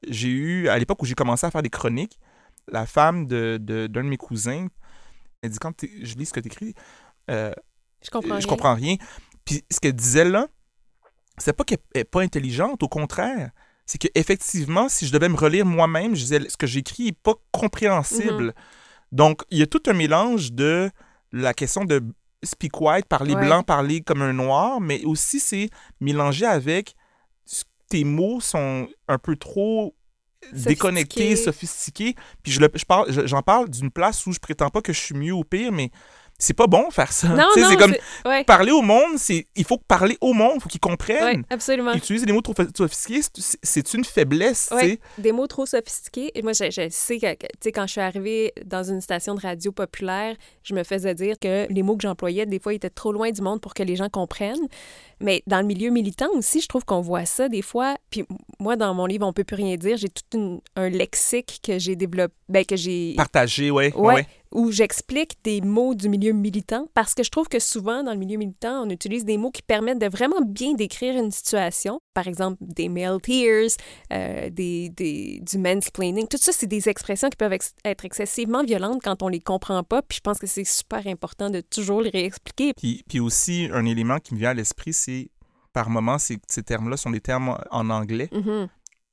J'ai 0.08 0.29
eu, 0.29 0.69
à 0.69 0.79
l'époque 0.79 1.02
où 1.02 1.06
j'ai 1.06 1.14
commencé 1.14 1.46
à 1.46 1.50
faire 1.50 1.62
des 1.62 1.70
chroniques, 1.70 2.19
la 2.70 2.84
femme 2.86 3.26
de, 3.26 3.58
de- 3.60 3.86
d'un 3.86 4.05
de, 4.05 4.08
mes 4.08 4.17
cousins, 4.19 4.67
elle 5.43 5.50
dit, 5.50 5.58
quand 5.58 5.72
je 5.82 6.14
lis 6.17 6.26
ce 6.26 6.32
que 6.34 6.40
tu 6.40 6.48
écris, 6.48 6.74
Je 7.29 8.10
comprends 8.12 8.29
je 8.40 8.46
rien. 8.46 8.46
comprends 8.46 8.74
rien. 8.74 8.96
Puis 9.46 9.64
ce 9.70 9.81
qu'elle 9.81 9.94
disait 9.94 10.24
là, 10.26 10.46
c'est 11.38 11.55
pas 11.55 11.64
qu'elle 11.64 11.79
est 11.94 12.05
pas 12.05 12.20
intelligente, 12.20 12.82
au 12.82 12.88
contraire. 12.88 13.50
C'est 13.91 13.99
qu'effectivement, 13.99 14.89
si 14.89 15.05
je 15.05 15.13
devais 15.13 15.29
me 15.29 15.35
relire 15.37 15.67
moi-même, 15.67 16.15
je 16.15 16.20
disais 16.20 16.49
ce 16.49 16.56
que 16.56 16.69
j'écris 16.69 17.06
n'est 17.06 17.13
pas 17.13 17.35
compréhensible. 17.51 18.44
Mhm. 18.44 18.53
Donc, 19.11 19.43
il 19.51 19.59
y 19.59 19.63
a 19.63 19.67
tout 19.67 19.82
un 19.89 19.94
mélange 19.94 20.53
de 20.53 20.89
la 21.32 21.55
question 21.55 21.85
de 21.85 22.01
speak 22.44 22.81
white, 22.81 23.06
parler 23.06 23.35
Ouais. 23.35 23.44
blanc, 23.47 23.65
parler 23.65 24.01
comme 24.01 24.23
un 24.23 24.32
noir, 24.32 24.81
mais 24.81 25.05
aussi 25.05 25.41
c'est 25.41 25.70
mélangé 26.01 26.47
avec 26.47 26.94
tes 27.89 28.05
mots 28.05 28.41
sont 28.41 28.87
un 29.09 29.19
peu 29.19 29.35
trop 29.35 29.97
déconnectés, 30.53 31.35
Sophistiqués. 31.35 32.15
Puis 32.44 32.53
je 32.53 32.61
le- 32.61 32.70
je 32.73 32.85
parle- 32.85 33.11
je- 33.13 33.27
j'en 33.27 33.43
parle 33.43 33.69
d'une 33.69 33.91
place 33.91 34.25
où 34.27 34.32
je 34.32 34.39
prétends 34.39 34.70
pas 34.70 34.82
que 34.82 34.93
je 34.93 35.01
suis 35.01 35.17
mieux 35.17 35.32
ou 35.32 35.43
pire, 35.43 35.73
mais 35.73 35.91
c'est 36.41 36.55
pas 36.55 36.67
bon 36.67 36.91
faire 36.91 37.13
ça. 37.13 37.29
Non, 37.29 37.37
non, 37.37 37.69
c'est 37.70 37.77
comme 37.77 37.93
c'est- 37.94 38.29
ouais, 38.29 38.43
parler 38.44 38.73
au 38.73 38.82
monde, 38.82 39.17
c'est 39.17 39.47
il 39.55 39.65
faut 39.65 39.79
parler 39.79 40.19
au 40.20 40.32
monde, 40.32 40.55
il 40.56 40.61
faut 40.63 40.69
qu'ils 40.69 40.81
comprennent. 40.81 41.23
ouais, 41.39 41.43
absolument. 41.51 41.93
Utiliser 41.94 42.27
des 42.27 42.32
mots 42.32 42.41
trop 42.41 42.55
sophistiqués, 42.77 43.20
c'est- 43.63 43.94
une 43.94 44.05
faiblesse, 44.05 44.69
Ouais, 44.73 44.99
des 45.19 45.31
mots 45.32 45.47
trop 45.47 45.67
sophistiqués. 45.67 46.32
Moi, 46.43 46.53
je, 46.53 46.65
je 46.70 46.89
sais 46.91 47.19
que, 47.19 47.69
quand 47.70 47.87
je 47.87 47.93
suis 47.93 48.01
arrivée 48.01 48.53
dans 48.65 48.82
une 48.82 49.01
station 49.01 49.35
de 49.37 49.41
radio 49.41 49.70
populaire, 49.70 50.35
je 50.65 50.75
me 50.75 50.82
faisais 50.82 51.15
dire 51.15 51.37
que 51.41 51.67
les 51.73 51.82
mots 51.82 51.97
que 51.97 52.03
j'employais, 52.03 52.47
des 52.47 52.59
fois, 52.59 52.75
étaient 52.75 52.91
trop 52.91 53.13
loin 53.13 53.31
du 53.31 53.43
monde 53.43 53.61
pour 53.61 53.75
que 53.75 53.82
les 53.82 53.94
gens 53.97 54.09
comprennent. 54.09 54.67
Mais 55.23 55.43
dans 55.47 55.61
le 55.61 55.67
milieu 55.67 55.91
militant 55.91 56.29
aussi, 56.35 56.61
je 56.63 56.67
trouve 56.67 56.85
qu'on 56.87 57.03
voit 57.03 57.27
ça 57.27 57.49
des 57.51 57.61
fois. 57.63 57.97
Puis 58.11 58.25
moi, 58.59 58.77
dans 58.77 58.94
mon 58.94 59.06
livre, 59.06 59.27
On 59.27 59.32
peut 59.35 59.44
plus 59.44 59.56
rien 59.56 59.77
dire, 59.77 59.97
j'ai 59.99 60.09
tout 60.09 60.23
une- 60.39 60.61
un 60.77 60.89
lexique 60.89 61.61
que 61.63 61.79
j'ai 61.79 61.94
développé, 61.94 62.32
ben, 62.49 62.65
que 62.65 62.75
j'ai 62.75 63.15
Partager, 63.17 63.70
ouais. 63.70 63.93
Ouais. 63.94 64.27
Où 64.52 64.72
j'explique 64.72 65.36
des 65.44 65.60
mots 65.60 65.94
du 65.94 66.08
milieu 66.08 66.32
militant 66.32 66.88
parce 66.94 67.14
que 67.14 67.22
je 67.22 67.30
trouve 67.30 67.48
que 67.48 67.58
souvent 67.60 68.02
dans 68.02 68.12
le 68.12 68.19
milieu 68.19 68.36
militant, 68.36 68.82
on 68.84 68.90
utilise 68.90 69.24
des 69.24 69.38
mots 69.38 69.50
qui 69.50 69.62
permettent 69.62 70.00
de 70.00 70.08
vraiment 70.08 70.40
bien 70.40 70.74
décrire 70.74 71.16
une 71.16 71.30
situation. 71.30 72.00
Par 72.14 72.26
exemple, 72.26 72.56
des 72.60 72.88
male 72.88 73.20
tears, 73.20 73.70
euh, 74.12 74.50
des, 74.50 74.88
des, 74.88 75.40
du 75.40 75.58
mansplaining. 75.58 76.26
Tout 76.26 76.36
ça, 76.38 76.50
c'est 76.52 76.66
des 76.66 76.88
expressions 76.88 77.28
qui 77.30 77.36
peuvent 77.36 77.52
ex- 77.52 77.74
être 77.84 78.04
excessivement 78.04 78.64
violentes 78.64 79.00
quand 79.04 79.22
on 79.22 79.28
les 79.28 79.40
comprend 79.40 79.82
pas. 79.84 80.02
Puis 80.02 80.16
je 80.16 80.20
pense 80.22 80.38
que 80.38 80.46
c'est 80.46 80.64
super 80.64 81.06
important 81.06 81.48
de 81.50 81.60
toujours 81.60 82.02
les 82.02 82.10
réexpliquer. 82.10 82.74
Puis, 82.74 83.04
puis 83.08 83.20
aussi, 83.20 83.69
un 83.72 83.84
élément 83.84 84.19
qui 84.19 84.34
me 84.34 84.40
vient 84.40 84.50
à 84.50 84.54
l'esprit, 84.54 84.92
c'est 84.92 85.30
par 85.72 85.88
moment, 85.90 86.19
ces, 86.19 86.38
ces 86.48 86.64
termes-là 86.64 86.96
sont 86.96 87.10
des 87.10 87.20
termes 87.20 87.56
en 87.70 87.90
anglais. 87.90 88.28
Mhm. 88.32 88.69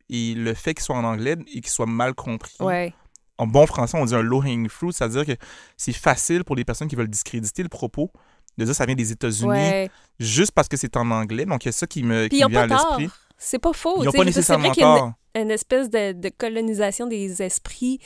Et 0.10 0.34
le 0.34 0.53
fait 0.53 0.74
qu'ils 0.74 0.84
soient 0.86 0.96
en 0.96 1.03
anglais 1.03 1.36
et 1.53 1.62
qu'ils 1.62 1.67
soient 1.70 1.86
mal 1.86 2.15
compris, 2.15 2.56
Ouais. 2.62 2.94
En 3.38 3.48
bon 3.48 3.65
français, 3.67 3.98
on 3.98 4.06
dit 4.06 4.15
un 4.15 4.22
low-hanging 4.22 4.67
fruit, 4.70 4.94
c'est-à-dire 4.94 5.25
que 5.25 5.36
c'est 5.77 5.94
facile 5.94 6.44
pour 6.44 6.56
les 6.56 6.65
personnes 6.65 6.88
qui 6.88 6.96
veulent 6.96 7.08
discréditer 7.10 7.63
le 7.63 7.70
propos 7.70 8.12
de 8.58 8.65
dire 8.65 8.74
ça 8.74 8.86
vient 8.86 8.96
des 8.96 9.12
États-Unis 9.12 9.50
Ouais. 9.50 9.89
juste 10.20 10.51
parce 10.51 10.67
que 10.67 10.77
c'est 10.77 10.98
en 10.98 11.12
anglais. 11.12 11.46
Donc, 11.46 11.63
il 11.65 11.67
y 11.67 11.70
a 11.70 11.72
ça 11.74 11.86
qui 11.86 12.01
me 12.03 12.27
qui 12.27 12.38
vient 12.38 12.50
à 12.63 12.67
l'esprit. 12.67 13.10
C'est 13.38 13.60
pas 13.60 13.72
faux. 13.74 14.01
Ils 14.01 14.06
n'ont 14.06 14.12
pas 14.12 14.25
dire, 14.25 14.34
c'est 14.34 14.41
vrai 14.53 14.58
nécessairement 14.62 14.72
qu'il 14.72 14.82
y 14.82 14.86
a 14.86 15.13
une- 15.36 15.41
une 15.44 15.51
espèce 15.51 15.91
de, 15.91 16.13
de 16.13 16.29
colonisation 16.36 17.06
des 17.06 17.44
esprits. 17.44 18.00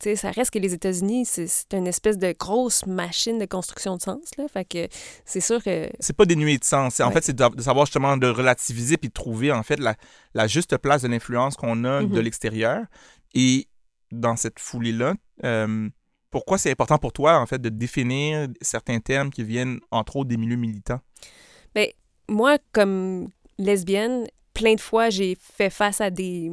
Tu 0.00 0.08
sais, 0.10 0.16
ça 0.16 0.32
reste 0.32 0.50
que 0.50 0.58
les 0.58 0.74
États-Unis, 0.74 1.24
c'est 1.26 1.72
une 1.72 1.86
espèce 1.86 2.18
de 2.18 2.34
grosse 2.36 2.84
machine 2.84 3.38
de 3.38 3.44
construction 3.44 3.96
de 3.96 4.02
sens. 4.02 4.30
Là. 4.36 4.46
Fait 4.52 4.64
que 4.64 4.88
c'est 5.24 5.40
sûr 5.40 5.62
que. 5.62 5.88
C'est 6.00 6.16
pas 6.16 6.24
dénué 6.24 6.58
de 6.58 6.64
sens. 6.64 6.98
En 6.98 7.06
Ouais. 7.06 7.12
fait, 7.12 7.22
c'est 7.26 7.36
de, 7.36 7.48
de 7.54 7.62
savoir 7.62 7.86
justement 7.86 8.16
de 8.16 8.26
relativiser 8.26 8.96
puis 8.96 9.08
de 9.10 9.14
trouver 9.14 9.52
en 9.52 9.62
fait 9.62 9.78
la, 9.78 9.94
la 10.34 10.48
juste 10.48 10.76
place 10.78 11.02
de 11.02 11.08
l'influence 11.08 11.54
qu'on 11.54 11.84
a 11.84 12.00
de 12.02 12.06
Mhm. 12.06 12.18
l'extérieur. 12.18 12.82
Et 13.36 13.68
dans 14.20 14.36
cette 14.36 14.58
foulée-là, 14.58 15.14
euh, 15.44 15.88
pourquoi 16.30 16.58
c'est 16.58 16.70
important 16.70 16.98
pour 16.98 17.12
toi 17.12 17.38
en 17.38 17.46
fait 17.46 17.60
de 17.60 17.68
définir 17.68 18.48
certains 18.60 18.98
termes 18.98 19.30
qui 19.30 19.44
viennent 19.44 19.80
entre 19.90 20.16
autres 20.16 20.28
des 20.28 20.36
milieux 20.36 20.56
militants? 20.56 21.00
Moi, 22.28 22.56
comme 22.72 23.28
lesbienne, 23.58 24.26
plein 24.54 24.74
de 24.74 24.80
fois, 24.80 25.10
j'ai 25.10 25.36
fait 25.38 25.70
face 25.70 26.00
à 26.00 26.10
des, 26.10 26.50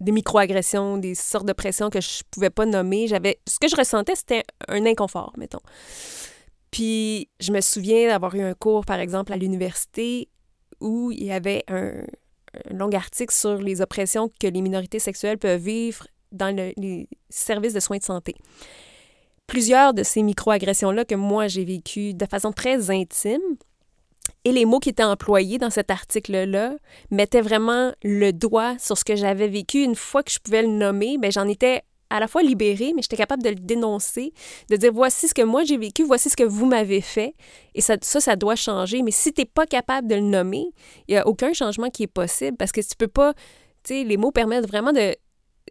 des 0.00 0.12
microagressions, 0.12 0.96
des 0.96 1.14
sortes 1.14 1.46
de 1.46 1.52
pressions 1.52 1.90
que 1.90 2.00
je 2.00 2.22
pouvais 2.30 2.50
pas 2.50 2.66
nommer. 2.66 3.06
J'avais 3.06 3.38
ce 3.46 3.58
que 3.58 3.68
je 3.68 3.76
ressentais, 3.76 4.14
c'était 4.14 4.44
un 4.68 4.86
inconfort, 4.86 5.32
mettons. 5.36 5.60
Puis 6.70 7.28
je 7.40 7.52
me 7.52 7.60
souviens 7.60 8.08
d'avoir 8.08 8.34
eu 8.34 8.42
un 8.42 8.54
cours, 8.54 8.84
par 8.84 9.00
exemple, 9.00 9.32
à 9.32 9.36
l'université 9.36 10.28
où 10.80 11.10
il 11.10 11.24
y 11.24 11.32
avait 11.32 11.64
un 11.68 12.04
long 12.70 12.90
article 12.90 13.34
sur 13.34 13.56
les 13.56 13.80
oppressions 13.80 14.30
que 14.40 14.46
les 14.46 14.62
minorités 14.62 14.98
sexuelles 14.98 15.38
peuvent 15.38 15.60
vivre 15.60 16.06
dans 16.32 16.54
le- 16.54 16.72
les 16.76 17.08
services 17.28 17.74
de 17.74 17.80
soins 17.80 17.98
de 17.98 18.02
santé. 18.02 18.34
Plusieurs 19.46 19.94
de 19.94 20.02
ces 20.02 20.22
microagressions-là 20.22 21.04
que 21.04 21.14
moi 21.14 21.46
j'ai 21.46 21.64
vécues 21.64 22.14
de 22.14 22.26
façon 22.26 22.52
très 22.52 22.90
intime, 22.90 23.40
et 24.44 24.52
les 24.52 24.64
mots 24.64 24.80
qui 24.80 24.88
étaient 24.88 25.04
employés 25.04 25.58
dans 25.58 25.70
cet 25.70 25.90
article-là 25.90 26.74
mettaient 27.10 27.40
vraiment 27.40 27.92
le 28.02 28.32
doigt 28.32 28.76
sur 28.78 28.98
ce 28.98 29.04
que 29.04 29.14
j'avais 29.14 29.48
vécu. 29.48 29.82
Une 29.82 29.94
fois 29.94 30.22
que 30.22 30.32
je 30.32 30.38
pouvais 30.40 30.62
le 30.62 30.68
nommer, 30.68 31.16
ben 31.18 31.30
j'en 31.30 31.46
étais 31.46 31.82
à 32.10 32.20
la 32.20 32.28
fois 32.28 32.42
libérée, 32.42 32.92
mais 32.94 33.02
j'étais 33.02 33.16
capable 33.16 33.42
de 33.42 33.48
le 33.48 33.56
dénoncer, 33.56 34.32
de 34.70 34.76
dire 34.76 34.92
voici 34.92 35.26
ce 35.26 35.34
que 35.34 35.42
moi 35.42 35.64
j'ai 35.64 35.76
vécu, 35.76 36.04
voici 36.04 36.30
ce 36.30 36.36
que 36.36 36.44
vous 36.44 36.66
m'avez 36.66 37.00
fait, 37.00 37.34
et 37.74 37.80
ça, 37.80 37.96
ça, 38.00 38.20
ça 38.20 38.36
doit 38.36 38.54
changer. 38.56 39.02
Mais 39.02 39.10
si 39.10 39.32
tu 39.32 39.40
n'es 39.40 39.44
pas 39.44 39.66
capable 39.66 40.06
de 40.06 40.14
le 40.14 40.20
nommer, 40.20 40.66
il 41.08 41.14
n'y 41.14 41.16
a 41.16 41.26
aucun 41.26 41.52
changement 41.52 41.90
qui 41.90 42.04
est 42.04 42.08
possible 42.08 42.56
parce 42.56 42.70
que 42.70 42.80
tu 42.80 42.96
peux 42.96 43.08
pas, 43.08 43.34
tu 43.82 43.94
sais, 43.94 44.04
les 44.04 44.16
mots 44.16 44.30
permettent 44.30 44.68
vraiment 44.68 44.92
de 44.92 45.16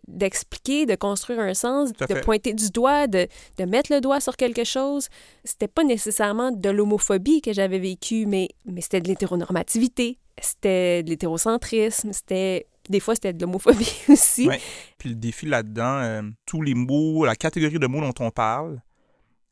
d'expliquer, 0.08 0.86
de 0.86 0.96
construire 0.96 1.40
un 1.40 1.54
sens, 1.54 1.92
de 1.94 2.20
pointer 2.22 2.54
du 2.54 2.70
doigt, 2.70 3.08
de, 3.08 3.28
de 3.58 3.66
mettre 3.66 3.94
le 3.94 4.02
doigt 4.02 4.20
sur 4.20 4.38
quelque 4.38 4.64
chose. 4.64 5.10
C'était 5.44 5.68
pas 5.68 5.84
nécessairement 5.84 6.52
de 6.52 6.70
l'homophobie 6.70 7.42
que 7.42 7.54
j'avais 7.54 7.80
vécu, 7.80 8.25
mais, 8.25 8.50
mais 8.66 8.82
c'était 8.82 9.02
de 9.02 9.08
l'hétéronormativité, 9.08 10.20
c'était 10.40 11.04
de 11.04 11.10
l'hétérocentrisme, 11.10 12.14
c'était... 12.14 12.68
Des 12.88 13.00
fois, 13.00 13.16
c'était 13.16 13.34
de 13.34 13.42
l'homophobie 13.42 13.92
aussi. 14.10 14.48
Ouais. 14.48 14.60
Puis 15.00 15.10
le 15.10 15.16
défi 15.16 15.48
là-dedans, 15.48 15.98
euh, 16.04 16.22
tous 16.46 16.62
les 16.62 16.75
mots, 16.75 17.25
la 17.25 17.36
catégorie 17.36 17.80
de 17.80 17.88
mots 17.88 18.00
dont 18.00 18.14
on 18.24 18.30
parle, 18.30 18.80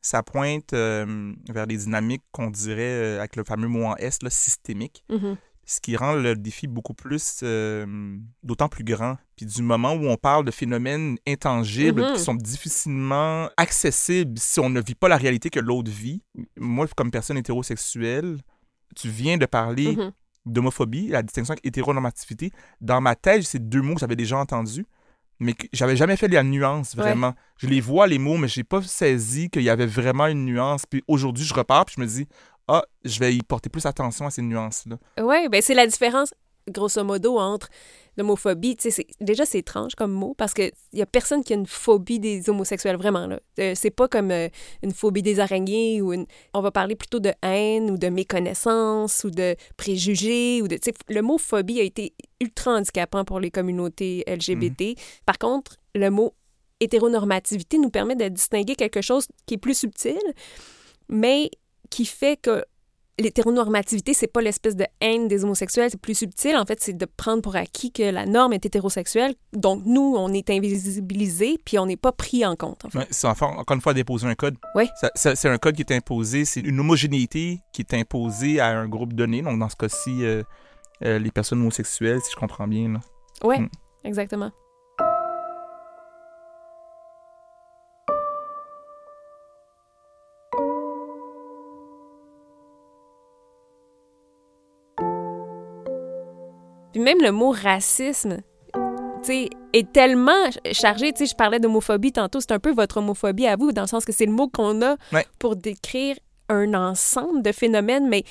ça 0.00 0.22
pointe 0.22 0.72
euh, 0.72 1.32
vers 1.48 1.66
des 1.66 1.78
dynamiques 1.78 2.22
qu'on 2.30 2.50
dirait, 2.50 2.82
euh, 2.82 3.18
avec 3.18 3.34
le 3.34 3.42
fameux 3.42 3.66
mot 3.66 3.86
en 3.86 3.96
S, 3.96 4.22
là, 4.22 4.30
systémique. 4.30 5.02
Mhm. 5.08 5.36
Ce 5.66 5.80
qui 5.80 5.96
rend 5.96 6.14
le 6.14 6.34
défi 6.36 6.66
beaucoup 6.66 6.94
plus, 6.94 7.40
euh, 7.42 8.16
d'autant 8.42 8.68
plus 8.68 8.84
grand. 8.84 9.16
Puis 9.36 9.46
du 9.46 9.62
moment 9.62 9.92
où 9.94 10.06
on 10.06 10.16
parle 10.16 10.44
de 10.44 10.50
phénomènes 10.50 11.16
intangibles 11.26 12.02
Mhm. 12.02 12.12
qui 12.14 12.20
sont 12.20 12.34
difficilement 12.34 13.48
accessibles 13.56 14.38
si 14.38 14.60
on 14.60 14.68
ne 14.70 14.80
vit 14.80 14.94
pas 14.94 15.08
la 15.08 15.16
réalité 15.16 15.50
que 15.50 15.60
l'autre 15.60 15.90
vit, 15.90 16.22
moi, 16.58 16.86
comme 16.96 17.10
personne 17.10 17.36
hétérosexuelle, 17.38 18.38
tu 18.94 19.08
viens 19.08 19.38
de 19.38 19.46
parler 19.46 19.96
Mhm. 19.96 20.12
d'homophobie, 20.46 21.08
la 21.08 21.22
distinction 21.22 21.52
avec 21.52 21.64
hétéronormativité. 21.66 22.50
Dans 22.80 23.00
ma 23.00 23.14
tête, 23.14 23.42
c'est 23.44 23.66
deux 23.68 23.80
mots 23.82 23.94
que 23.94 24.00
j'avais 24.00 24.16
déjà 24.16 24.36
entendus, 24.38 24.86
mais 25.40 25.54
que 25.54 25.66
j'avais 25.72 25.96
jamais 25.96 26.16
fait 26.16 26.28
la 26.28 26.42
nuance, 26.44 26.94
vraiment. 26.94 27.34
Je 27.58 27.66
les 27.66 27.80
vois, 27.80 28.06
les 28.06 28.18
mots, 28.18 28.36
mais 28.36 28.46
j'ai 28.48 28.62
pas 28.64 28.82
saisi 28.82 29.50
qu'il 29.50 29.62
y 29.62 29.70
avait 29.70 29.86
vraiment 29.86 30.26
une 30.26 30.44
nuance. 30.44 30.84
Puis 30.86 31.02
aujourd'hui, 31.08 31.44
je 31.44 31.54
repars, 31.54 31.86
puis 31.86 31.94
je 31.96 32.00
me 32.02 32.06
dis, 32.06 32.28
ah, 32.68 32.84
je 33.04 33.18
vais 33.18 33.34
y 33.34 33.42
porter 33.42 33.68
plus 33.68 33.86
attention 33.86 34.26
à 34.26 34.30
ces 34.30 34.42
nuances-là. 34.42 34.96
Oui, 35.22 35.48
ben 35.48 35.60
c'est 35.60 35.74
la 35.74 35.86
différence, 35.86 36.32
grosso 36.68 37.02
modo, 37.04 37.38
entre 37.38 37.68
l'homophobie. 38.16 38.76
Déjà, 39.20 39.44
c'est 39.44 39.58
étrange 39.58 39.94
comme 39.94 40.12
mot 40.12 40.34
parce 40.34 40.54
qu'il 40.54 40.72
y 40.92 41.02
a 41.02 41.06
personne 41.06 41.42
qui 41.42 41.52
a 41.52 41.56
une 41.56 41.66
phobie 41.66 42.20
des 42.20 42.48
homosexuels, 42.48 42.96
vraiment. 42.96 43.26
là. 43.26 43.40
Euh, 43.58 43.72
c'est 43.74 43.90
pas 43.90 44.08
comme 44.08 44.30
euh, 44.30 44.48
une 44.82 44.92
phobie 44.92 45.22
des 45.22 45.40
araignées 45.40 46.00
ou 46.00 46.12
une... 46.12 46.26
On 46.54 46.60
va 46.60 46.70
parler 46.70 46.96
plutôt 46.96 47.20
de 47.20 47.32
haine 47.42 47.90
ou 47.90 47.98
de 47.98 48.08
méconnaissance 48.08 49.24
ou 49.24 49.30
de 49.30 49.56
préjugés. 49.76 50.62
Ou 50.62 50.68
de... 50.68 50.78
Le 51.08 51.22
mot 51.22 51.38
phobie 51.38 51.80
a 51.80 51.82
été 51.82 52.14
ultra 52.40 52.72
handicapant 52.72 53.24
pour 53.24 53.40
les 53.40 53.50
communautés 53.50 54.24
LGBT. 54.26 54.98
Par 55.26 55.38
contre, 55.38 55.76
le 55.94 56.10
mot 56.10 56.34
hétéronormativité 56.80 57.78
nous 57.78 57.90
permet 57.90 58.16
de 58.16 58.28
distinguer 58.28 58.74
quelque 58.74 59.00
chose 59.00 59.26
qui 59.46 59.54
est 59.54 59.58
plus 59.58 59.78
subtil, 59.78 60.20
mais 61.08 61.50
qui 61.94 62.04
fait 62.06 62.36
que 62.36 62.64
l'hétéronormativité, 63.18 64.12
c'est 64.14 64.26
pas 64.26 64.42
l'espèce 64.42 64.74
de 64.74 64.84
haine 65.00 65.28
des 65.28 65.44
homosexuels, 65.44 65.88
c'est 65.90 66.00
plus 66.00 66.16
subtil. 66.18 66.56
En 66.56 66.64
fait, 66.66 66.80
c'est 66.80 66.92
de 66.96 67.06
prendre 67.06 67.42
pour 67.42 67.54
acquis 67.54 67.92
que 67.92 68.02
la 68.02 68.26
norme 68.26 68.52
est 68.52 68.66
hétérosexuelle. 68.66 69.34
Donc, 69.52 69.82
nous, 69.86 70.14
on 70.18 70.32
est 70.32 70.50
invisibilisés, 70.50 71.58
puis 71.64 71.78
on 71.78 71.86
n'est 71.86 71.96
pas 71.96 72.10
pris 72.12 72.44
en 72.44 72.56
compte, 72.56 72.84
en 72.84 72.90
fait. 72.90 72.98
Ouais, 72.98 73.06
c'est 73.10 73.28
enfin, 73.28 73.46
encore 73.46 73.76
une 73.76 73.80
fois 73.80 73.94
d'imposer 73.94 74.26
un 74.26 74.34
code. 74.34 74.56
Oui. 74.74 74.88
C'est 75.14 75.46
un 75.48 75.58
code 75.58 75.76
qui 75.76 75.82
est 75.82 75.92
imposé, 75.92 76.44
c'est 76.44 76.60
une 76.60 76.80
homogénéité 76.80 77.60
qui 77.72 77.82
est 77.82 77.94
imposée 77.94 78.58
à 78.58 78.66
un 78.68 78.88
groupe 78.88 79.12
donné. 79.12 79.42
Donc, 79.42 79.58
dans 79.60 79.68
ce 79.68 79.76
cas-ci, 79.76 80.24
euh, 80.24 80.42
euh, 81.04 81.18
les 81.20 81.30
personnes 81.30 81.60
homosexuelles, 81.60 82.20
si 82.20 82.32
je 82.32 82.36
comprends 82.36 82.66
bien. 82.66 82.94
Là. 82.94 83.00
Ouais, 83.46 83.60
Mm. 83.60 83.68
exactement. 84.04 84.50
Puis 96.94 97.02
même 97.02 97.20
le 97.20 97.32
mot 97.32 97.50
racisme, 97.50 98.38
tu 98.72 98.80
sais, 99.24 99.50
est 99.72 99.90
tellement 99.92 100.48
chargé. 100.70 101.12
Tu 101.12 101.18
sais, 101.24 101.30
je 101.32 101.34
parlais 101.34 101.58
d'homophobie 101.58 102.12
tantôt, 102.12 102.38
c'est 102.40 102.52
un 102.52 102.60
peu 102.60 102.72
votre 102.72 102.98
homophobie 102.98 103.48
à 103.48 103.56
vous, 103.56 103.72
dans 103.72 103.82
le 103.82 103.88
sens 103.88 104.04
que 104.04 104.12
c'est 104.12 104.26
le 104.26 104.32
mot 104.32 104.46
qu'on 104.48 104.80
a 104.80 104.96
Ouais. 105.12 105.26
pour 105.40 105.56
décrire 105.56 106.16
un 106.48 106.72
ensemble 106.74 107.42
de 107.42 107.50
phénomènes, 107.50 108.08
mais 108.08 108.22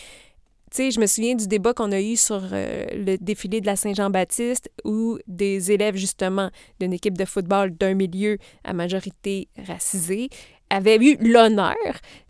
tu 0.71 0.77
sais, 0.77 0.91
je 0.91 0.99
me 0.99 1.05
souviens 1.07 1.35
du 1.35 1.45
débat 1.47 1.73
qu'on 1.73 1.91
a 1.91 1.99
eu 1.99 2.15
sur 2.15 2.41
euh, 2.51 2.85
le 2.93 3.17
défilé 3.17 3.59
de 3.61 3.65
la 3.67 3.75
Saint-Jean-Baptiste 3.75 4.71
où 4.85 5.19
des 5.27 5.71
élèves, 5.71 5.95
justement, 5.97 6.49
d'une 6.79 6.93
équipe 6.93 7.17
de 7.17 7.25
football 7.25 7.75
d'un 7.77 7.93
milieu 7.95 8.37
à 8.63 8.73
majorité 8.73 9.49
racisée 9.67 10.29
avaient 10.73 10.97
eu 10.97 11.17
l'honneur, 11.21 11.75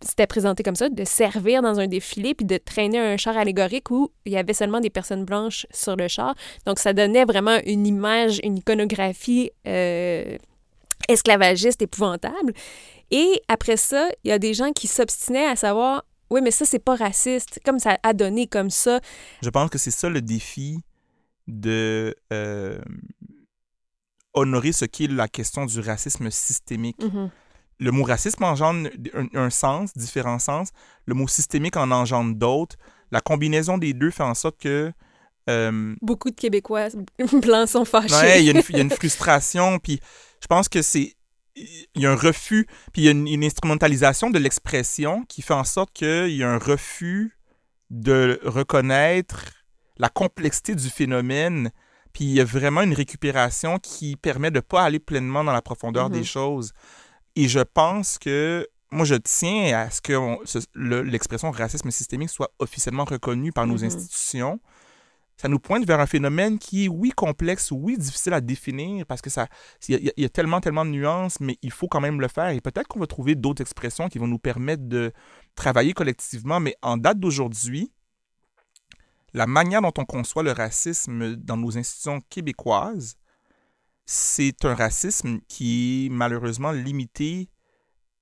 c'était 0.02 0.28
présenté 0.28 0.64
comme 0.64 0.76
ça, 0.76 0.90
de 0.90 1.04
servir 1.04 1.62
dans 1.62 1.80
un 1.80 1.88
défilé 1.88 2.34
puis 2.34 2.46
de 2.46 2.58
traîner 2.58 3.00
un 3.00 3.18
char 3.18 3.38
allégorique 3.38 3.90
où 3.92 4.12
il 4.26 4.34
y 4.34 4.38
avait 4.38 4.54
seulement 4.54 4.80
des 4.80 4.90
personnes 4.90 5.26
blanches 5.26 5.66
sur 5.72 5.96
le 5.96 6.08
char. 6.08 6.36
Donc, 6.66 6.80
ça 6.80 6.94
donnait 6.94 7.26
vraiment 7.26 7.58
une 7.66 7.88
image, 7.88 8.40
une 8.44 8.58
iconographie 8.58 9.52
euh, 9.68 10.38
esclavagiste 11.08 11.82
épouvantable. 11.82 12.54
Et 13.12 13.42
après 13.48 13.78
ça, 13.78 14.10
il 14.24 14.30
y 14.30 14.32
a 14.32 14.40
des 14.40 14.54
gens 14.54 14.72
qui 14.72 14.88
s'obstinaient 14.88 15.48
à 15.48 15.56
savoir 15.56 16.04
oui, 16.30 16.42
mais 16.42 16.50
ça, 16.52 16.66
c'est 16.66 16.80
pas 16.80 16.96
raciste. 16.96 17.60
Comme 17.64 17.78
ça 17.78 18.00
a 18.02 18.14
donné 18.14 18.48
comme 18.48 18.72
ça. 18.72 19.00
Je 19.44 19.50
pense 19.50 19.70
que 19.70 19.78
c'est 19.78 19.92
ça 19.92 20.10
le 20.10 20.20
défi 20.20 20.80
de 21.48 22.16
euh, 22.32 22.80
honorer 24.34 24.72
ce 24.72 24.86
qui 24.86 25.06
est 25.06 25.12
la 25.12 25.28
question 25.28 25.68
du 25.68 25.80
racisme 25.80 26.32
systémique. 26.32 27.02
Mhm. 27.04 27.30
Le 27.84 27.92
mot 27.92 28.04
racisme 28.04 28.44
engendre 28.44 28.90
un, 29.13 29.28
un 29.34 29.50
sens, 29.50 29.94
différents 29.96 30.40
sens. 30.40 30.70
Le 31.06 31.13
mot 31.13 31.28
systémique 31.28 31.75
en 31.78 31.92
engendre 31.92 32.36
d'autres. 32.36 32.75
La 33.12 33.22
combinaison 33.22 33.78
des 33.78 33.94
deux 33.94 34.10
fait 34.12 34.24
en 34.24 34.34
sorte 34.34 34.60
que 34.60 34.92
euh, 35.50 35.96
Beaucoup 36.02 36.30
de 36.30 36.36
Québécois 36.36 36.88
blancs 37.34 37.68
sont 37.68 37.86
fâchés. 37.86 38.16
Ouais, 38.16 38.42
il 38.42 38.46
y, 38.46 38.50
a 38.50 38.54
une- 38.54 38.63
il 38.70 38.75
y 38.78 38.80
a 38.80 38.84
une 38.84 38.90
frustration, 39.02 39.78
puis 39.80 40.00
je 40.42 40.48
pense 40.48 40.70
que 40.70 40.82
c'est. 40.82 41.13
Il 41.56 42.02
y 42.02 42.08
a 42.08 42.12
un 42.12 42.16
refus, 42.16 42.66
puis 42.94 43.04
il 43.04 43.06
y 43.06 43.08
a 43.10 43.12
une, 43.12 43.28
une 43.28 43.44
instrumentalisation 43.44 44.32
de 44.32 44.40
l'expression 44.40 45.24
qui 45.25 45.44
fait 45.44 45.54
en 45.54 45.63
sorte 45.66 45.92
qu'il 45.94 46.30
y 46.36 46.42
a 46.44 46.50
un 46.50 46.58
refus 46.58 47.38
de 47.92 48.40
reconnaître 48.44 49.46
la 49.98 50.10
complexité 50.10 50.74
du 50.74 50.90
phénomène, 50.90 51.70
puis 52.12 52.24
il 52.25 52.32
y 52.32 52.42
a 52.42 52.44
vraiment 52.46 52.82
une 52.82 52.94
récupération 52.96 53.78
qui 53.78 54.16
permet 54.16 54.50
de 54.50 54.56
ne 54.56 54.62
pas 54.62 54.84
aller 54.84 54.98
pleinement 55.00 55.44
dans 55.44 55.54
la 55.54 55.62
profondeur 55.62 56.10
Mhm. 56.10 56.16
des 56.16 56.24
choses. 56.24 56.74
Et 57.36 57.48
je 57.48 57.60
pense 57.60 58.18
que. 58.18 58.68
Moi, 58.92 59.06
je 59.06 59.16
tiens 59.16 59.75
à 59.75 59.90
ce 59.90 60.02
que 60.02 60.13
le- 60.75 61.02
l'expression 61.02 61.50
racisme 61.50 61.90
systémique 61.90 62.30
soit 62.30 62.52
officiellement 62.60 63.06
reconnue 63.06 63.52
par 63.52 63.66
nos 63.66 63.80
Mhm. 63.80 63.86
institutions 63.86 64.60
ça 65.36 65.48
nous 65.50 65.58
pointe 65.58 65.84
vers 65.86 66.00
un 66.00 66.06
phénomène 66.06 66.60
qui 66.60 66.86
est, 66.86 66.88
oui, 66.88 67.10
complexe, 67.10 67.72
oui, 67.72 67.98
difficile 67.98 68.34
à 68.34 68.40
définir, 68.40 69.08
parce 69.08 69.20
que 69.20 69.32
ça, 69.32 69.48
il 69.90 69.96
y, 69.96 70.08
a- 70.10 70.12
il 70.16 70.22
y 70.22 70.25
a 70.25 70.30
tellement, 70.30 70.62
tellement 70.62 70.86
de 70.86 70.92
nuances, 70.92 71.40
mais 71.40 71.58
il 71.63 71.72
faut 71.72 71.88
quand 71.88 72.00
même 72.00 72.22
le 72.22 72.28
faire. 72.28 72.50
Et 72.50 72.62
peut-être 72.62 72.88
qu'on 72.88 73.00
va 73.00 73.08
trouver 73.08 73.34
d'autres 73.34 73.62
expressions 73.62 74.08
qui 74.10 74.20
vont 74.20 74.28
nous 74.28 74.38
permettre 74.38 74.84
de 74.88 75.12
travailler 75.56 75.94
collectivement, 75.94 76.60
mais 76.60 76.75
en 76.84 76.98
date 76.98 77.20
d'aujourd'hui, 77.20 77.92
la 79.34 79.48
manière 79.48 79.82
dont 79.82 79.92
on 79.98 80.06
conçoit 80.06 80.44
le 80.44 80.52
racisme 80.52 81.36
dans 81.36 81.58
nos 81.58 81.75
institutions 81.80 82.22
québécoises, 82.30 83.18
c'est 84.06 84.66
un 84.66 84.74
racisme 84.76 85.40
qui 85.48 86.06
est 86.06 86.10
malheureusement 86.10 86.72
limité 86.72 87.50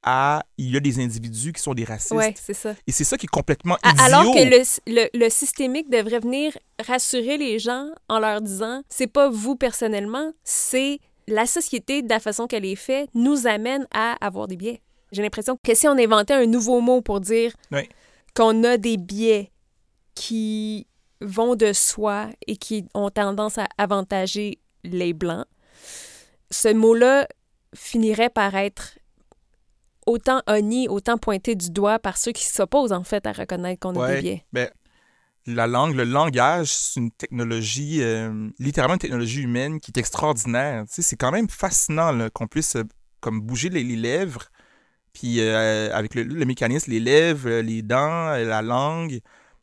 à 0.04 0.44
il 0.58 0.72
y 0.72 0.78
a 0.78 0.80
des 0.80 1.00
individus 1.00 1.54
qui 1.54 1.62
sont 1.62 1.74
des 1.76 1.84
racistes. 1.84 2.12
Ouais, 2.14 2.34
c'est 2.40 2.54
ça. 2.56 2.74
Et 2.88 2.92
c'est 2.92 3.04
ça 3.04 3.18
qui 3.18 3.28
est 3.28 3.30
complètement 3.30 3.78
idiot. 3.86 4.04
Alors 4.04 4.24
que 4.34 4.40
le, 4.44 4.64
le, 4.88 5.10
le 5.14 5.30
systémique 5.30 5.90
devrait 5.90 6.20
venir 6.20 6.58
rassurer 6.88 7.38
les 7.38 7.60
gens 7.60 7.88
en 8.10 8.20
leur 8.20 8.42
disant 8.42 8.82
c'est 8.90 9.06
pas 9.08 9.30
vous 9.30 9.56
personnellement, 9.56 10.32
c'est 10.44 11.00
la 11.28 11.46
société, 11.46 12.02
de 12.02 12.10
la 12.10 12.20
façon 12.20 12.48
qu'elle 12.48 12.66
est 12.66 12.76
faite, 12.76 13.10
nous 13.14 13.46
amène 13.46 13.86
à 13.94 14.14
avoir 14.26 14.48
des 14.48 14.58
biais. 14.58 14.82
J'ai 15.12 15.22
l'impression 15.22 15.58
que 15.64 15.76
si 15.76 15.88
on 15.88 15.98
inventait 15.98 16.34
un 16.34 16.48
nouveau 16.48 16.82
mot 16.82 17.02
pour 17.02 17.20
dire 17.22 17.54
Oui. 17.72 17.88
qu'on 18.36 18.64
a 18.64 18.78
des 18.78 18.98
biais 18.98 19.52
qui 20.16 20.88
vont 21.22 21.56
de 21.56 21.74
soi 21.74 22.30
et 22.48 22.56
qui 22.58 22.86
ont 22.96 23.10
tendance 23.12 23.58
à 23.60 23.68
avantager 23.78 24.60
les 24.84 25.14
Blancs, 25.14 25.46
ce 26.51 26.74
mot-là 26.74 27.27
finirait 27.74 28.29
par 28.29 28.55
être 28.55 28.98
autant 30.05 30.41
honni, 30.48 30.88
autant 30.88 31.17
pointé 31.17 31.55
du 31.55 31.70
doigt 31.70 32.00
par 32.00 32.17
ceux 32.17 32.31
qui 32.31 32.46
s'opposent 32.46 32.91
en 32.91 33.03
fait 33.03 33.25
à 33.27 33.31
reconnaître 33.31 33.79
qu'on 33.79 33.96
a 33.96 34.00
Ouais. 34.08 34.15
des 34.15 34.22
biais. 34.22 34.46
Ben, 34.51 34.70
la 35.48 35.67
langue, 35.67 35.96
le 35.96 36.03
langage, 36.03 36.67
c'est 36.67 37.00
une 37.00 37.12
technologie, 37.12 38.01
euh, 38.03 38.50
littéralement 38.60 38.96
une 38.96 39.00
technologie 39.00 39.41
humaine 39.41 39.79
qui 39.79 39.91
est 39.96 40.00
extraordinaire. 40.00 40.84
Tu 40.88 40.96
sais, 40.96 41.01
c'est 41.01 41.15
quand 41.15 41.31
même 41.31 41.50
fascinant 41.50 42.27
qu'on 42.34 42.48
puisse 42.48 42.75
euh, 42.75 42.84
comme 43.22 43.41
bouger 43.41 43.70
les, 43.70 43.84
les 43.84 43.96
lèvres, 43.96 44.50
puis 45.13 45.39
euh, 45.39 45.93
avec 45.96 46.15
le, 46.15 46.24
le 46.24 46.46
mécanisme, 46.46 46.91
les 46.91 47.00
lèvres, 47.00 47.50
les 47.62 47.81
dents, 47.81 48.31
la 48.36 48.62
langue, 48.62 49.20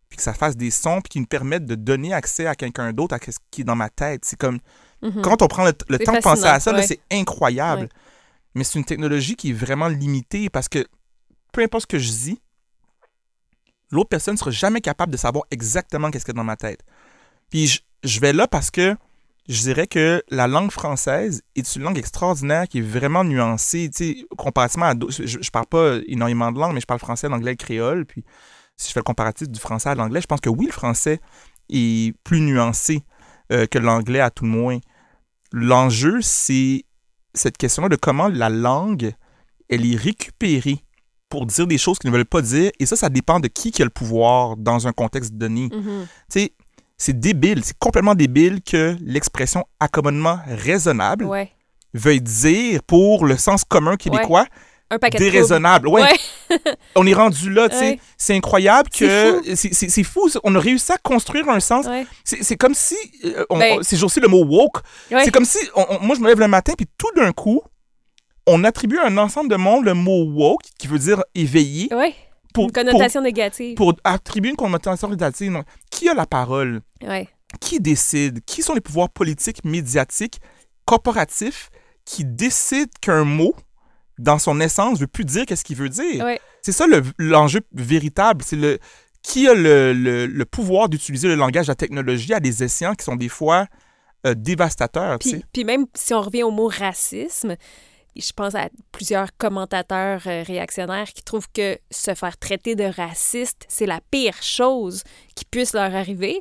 puis 0.09 0.17
que 0.17 0.23
ça 0.23 0.35
fasse 0.35 0.57
des 0.57 0.71
sons, 0.71 1.01
puis 1.01 1.11
qui 1.11 1.21
nous 1.21 1.27
permettent 1.27 1.67
de 1.67 1.75
donner 1.75 2.13
accès 2.15 2.47
à 2.47 2.55
quelqu'un 2.55 2.93
d'autre, 2.93 3.15
à 3.15 3.19
ce 3.21 3.39
qui 3.51 3.61
est 3.63 3.65
dans 3.65 3.77
ma 3.77 3.89
tête. 3.91 4.25
C'est 4.25 4.39
comme, 4.39 4.59
Mhm. 5.03 5.23
quand 5.23 5.43
on 5.43 5.49
prend 5.49 5.65
le, 5.65 5.73
temps 5.73 6.13
de 6.13 6.21
penser 6.21 6.47
à 6.47 6.61
ça, 6.61 6.73
ouais. 6.73 6.83
c'est 6.83 7.01
incroyable. 7.11 7.83
Ouais. 7.83 7.89
Mais 8.55 8.65
c'est 8.65 8.79
une 8.79 8.85
technologie 8.85 9.37
qui 9.37 9.51
est 9.51 9.55
vraiment 9.55 9.89
limitée 9.89 10.51
parce 10.51 10.69
que 10.69 10.87
peu 11.53 11.63
importe 11.63 11.83
ce 11.83 11.87
que 11.87 11.99
je 11.99 12.11
dis, 12.11 12.41
l'autre 13.91 14.09
personne 14.09 14.35
ne 14.35 14.39
sera 14.39 14.51
jamais 14.51 14.81
capable 14.81 15.13
de 15.13 15.17
savoir 15.17 15.45
exactement 15.51 16.11
qu'est-ce 16.11 16.25
qu'il 16.25 16.35
y 16.35 16.37
a 16.37 16.41
dans 16.41 16.45
ma 16.45 16.57
tête. 16.57 16.81
Puis 17.51 17.67
je, 17.67 17.81
je 18.03 18.21
vais 18.21 18.33
là 18.33 18.47
parce 18.47 18.71
que 18.71 18.97
je 19.49 19.63
dirais 19.63 19.87
que 19.87 20.23
la 20.29 20.47
langue 20.47 20.71
française 20.71 21.43
est 21.57 21.77
une 21.77 21.83
langue 21.83 21.97
extraordinaire 21.97 22.69
qui 22.69 22.79
est 22.79 22.83
vraiment 22.83 23.25
nuancée, 23.25 23.89
tu 23.95 24.05
sais, 24.05 24.27
comparativement 24.37 24.87
à 24.87 24.95
d'autres. 24.95 25.15
Je, 25.25 25.39
je 25.41 25.51
parle 25.51 25.67
pas 25.67 25.97
énormément 26.07 26.53
de 26.53 26.59
langues, 26.59 26.75
mais 26.75 26.81
je 26.81 26.87
parle 26.87 27.01
français, 27.01 27.29
l'anglais, 27.29 27.53
le 27.53 27.57
créole. 27.57 28.05
Puis 28.05 28.25
si 28.77 28.89
je 28.89 28.93
fais 28.93 29.01
le 29.01 29.05
comparatif 29.05 29.49
du 29.49 29.59
français 29.59 29.89
à 29.89 29.95
l'anglais, 29.95 30.21
je 30.21 30.27
pense 30.27 30.41
que 30.41 30.51
oui, 30.51 30.67
le 30.67 30.73
français 30.73 31.21
est 31.71 32.15
plus 32.25 32.41
nuancé 32.41 33.05
euh, 33.53 33.67
que 33.67 33.79
l'anglais 33.79 34.21
à 34.21 34.31
tout 34.31 34.45
le 34.45 34.51
moins. 34.51 34.79
L'enjeu, 35.53 36.19
c'est 36.21 36.85
cette 37.35 37.57
question-là 37.57 37.89
de 37.89 37.97
comment 37.97 38.29
la 38.29 38.49
langue, 38.49 39.13
elle 39.69 39.91
est 39.91 39.97
récupérée 39.97 40.83
pour 41.29 41.47
dire 41.47 41.67
des 41.67 41.79
choses 41.79 41.99
qu'ils 41.99 42.11
ne 42.11 42.17
veulent 42.17 42.25
pas 42.27 42.43
dire. 42.43 42.71
Et 42.79 42.87
ça, 42.87 42.97
ça 42.97 43.09
dépend 43.09 43.41
de 43.41 43.49
qui 43.49 43.71
qui 43.71 43.83
a 43.83 43.85
le 43.85 43.91
pouvoir 43.91 44.57
dans 44.57 44.87
un 44.87 44.93
contexte 44.93 45.35
donné. 45.35 45.69
Tu 45.71 45.79
sais, 46.29 46.53
c'est 46.97 47.19
débile, 47.19 47.65
c'est 47.65 47.79
complètement 47.79 48.15
débile 48.15 48.61
que 48.63 48.97
l'expression 49.01 49.65
accommodement 49.79 50.41
raisonnable 50.47 51.25
Ouais. 51.27 51.53
veuille 51.95 52.21
dire 52.21 52.83
pour 52.83 53.25
le 53.25 53.37
sens 53.37 53.65
commun 53.65 53.97
québécois 53.97 54.47
Un 54.91 54.99
paquet 54.99 55.19
de. 55.19 55.87
Ouais, 55.89 56.03
Ouais. 56.03 56.59
on 56.97 57.07
est 57.07 57.13
rendu 57.15 57.51
là, 57.51 57.69
tu 57.69 57.77
sais. 57.77 57.81
Ouais. 57.91 58.01
C'est 58.17 58.35
incroyable 58.35 58.89
que. 58.91 59.43
C'est 59.55 60.03
fou, 60.03 60.29
on 60.45 60.55
a 60.55 60.59
réussi 60.61 60.93
à 60.93 60.97
construire 60.99 61.49
un 61.49 61.61
sens. 61.61 61.87
Ouais. 61.87 62.07
C'est 62.25 62.57
comme 62.57 62.75
si. 62.75 62.97
on- 63.51 63.59
Ben- 63.59 63.79
on- 63.79 63.83
ces 63.83 63.97
jours-ci, 63.97 64.21
le 64.21 64.29
mot 64.29 64.45
woke. 64.45 64.79
C'est 65.25 65.31
comme 65.31 65.45
si. 65.45 65.59
on- 65.75 65.85
on- 65.91 66.01
moi, 66.01 66.17
je 66.17 66.21
me 66.21 66.29
lève 66.29 66.41
le 66.41 66.49
matin, 66.49 66.73
puis 66.77 66.87
tout 66.97 67.11
d'un 67.17 67.33
coup, 67.33 67.61
on 68.47 68.65
attribue 68.65 68.99
à 68.99 69.07
un 69.07 69.19
ensemble 69.19 69.51
de 69.51 69.57
monde 69.57 69.85
le 69.85 69.93
mot 69.95 70.25
woke, 70.25 70.63
qui 70.79 70.87
veut 70.87 70.99
dire 70.99 71.23
éveillé, 71.35 71.89
pour, 72.55 72.65
Une 72.65 72.73
connotation 72.73 73.21
négative. 73.21 73.75
pour, 73.77 73.93
attribuer 74.05 74.51
une 74.51 74.57
connotation 74.57 75.09
négative. 75.09 75.51
Non. 75.51 75.65
Qui 75.91 76.09
a 76.09 76.15
la 76.15 76.25
parole? 76.27 76.81
Ouais. 77.03 77.29
qui 77.61 77.79
décide? 77.81 78.43
Qui 78.47 78.63
sont 78.63 78.75
les 78.75 78.81
pouvoirs 78.81 79.09
politiques, 79.11 79.65
médiatiques, 79.65 80.39
corporatifs 80.87 81.71
qui 82.05 82.25
décident 82.25 82.91
qu'un 83.01 83.25
mot, 83.25 83.55
dans 84.19 84.39
son 84.39 84.61
essence, 84.61 84.99
veut 85.01 85.07
plus 85.07 85.25
dire 85.25 85.47
qu'est-ce 85.47 85.65
qu'il 85.65 85.77
veut 85.77 85.89
dire? 85.89 86.25
Ouais. 86.25 86.41
C'est 86.63 86.73
ça 86.73 86.87
le- 86.87 87.03
l'enjeu 87.19 87.61
véritable. 87.73 88.43
C'est 88.45 88.57
le 88.57 88.79
qui 89.23 89.49
a 89.49 89.55
le, 89.55 89.93
le- 89.93 90.27
le 90.27 90.45
pouvoir 90.45 90.89
d'utiliser 90.89 91.29
le 91.29 91.35
langage 91.35 91.67
de 91.67 91.73
la 91.73 91.77
technologie 91.77 92.33
à 92.35 92.41
des 92.41 92.63
escients 92.63 92.95
qui 92.95 93.05
sont 93.05 93.17
des 93.17 93.29
fois 93.29 93.67
euh, 94.27 94.35
dévastateurs. 94.35 95.19
Puis, 95.19 95.45
puis 95.53 95.65
même 95.65 95.87
si 95.95 96.15
on 96.15 96.21
revient 96.21 96.43
au 96.45 96.51
mot 96.51 96.69
racisme, 96.69 97.57
je 98.17 98.33
pense 98.33 98.55
à 98.55 98.69
plusieurs 98.91 99.29
commentateurs 99.37 100.23
euh, 100.27 100.43
réactionnaires 100.47 101.09
qui 101.09 101.23
trouvent 101.23 101.49
que 101.55 101.79
se 101.91 102.15
faire 102.15 102.37
traiter 102.39 102.75
de 102.75 102.85
raciste, 102.85 103.65
c'est 103.69 103.87
la 103.87 104.01
pire 104.11 104.43
chose 104.43 105.03
qui 105.37 105.45
puisse 105.45 105.73
leur 105.73 105.95
arriver. 105.95 106.41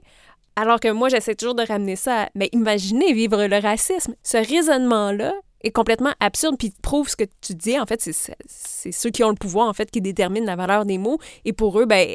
Alors 0.56 0.80
que 0.80 0.92
moi, 0.92 1.10
j'essaie 1.10 1.36
toujours 1.36 1.54
de 1.56 1.64
ramener 1.68 1.96
ça 1.96 2.24
à, 2.24 2.30
mais 2.34 2.50
imaginez 2.52 3.14
vivre 3.14 3.46
le 3.46 3.60
racisme. 3.62 4.16
Ce 4.24 4.38
raisonnement-là 4.38 5.34
est 5.62 5.72
complètement 5.72 6.14
absurde, 6.20 6.56
puis 6.58 6.72
prouve 6.82 7.10
ce 7.10 7.16
que 7.16 7.24
tu 7.42 7.56
dis. 7.56 7.80
En 7.80 7.86
fait, 7.86 8.02
c'est- 8.02 8.92
ceux 8.92 9.10
qui 9.10 9.24
ont 9.24 9.30
le 9.30 9.36
pouvoir, 9.36 9.68
en 9.68 9.74
fait, 9.74 9.90
qui 9.90 10.02
déterminent 10.02 10.46
la 10.46 10.56
valeur 10.56 10.86
des 10.86 10.98
mots. 10.98 11.18
Et 11.46 11.54
pour 11.54 11.80
eux, 11.80 11.86
ben, 11.86 12.08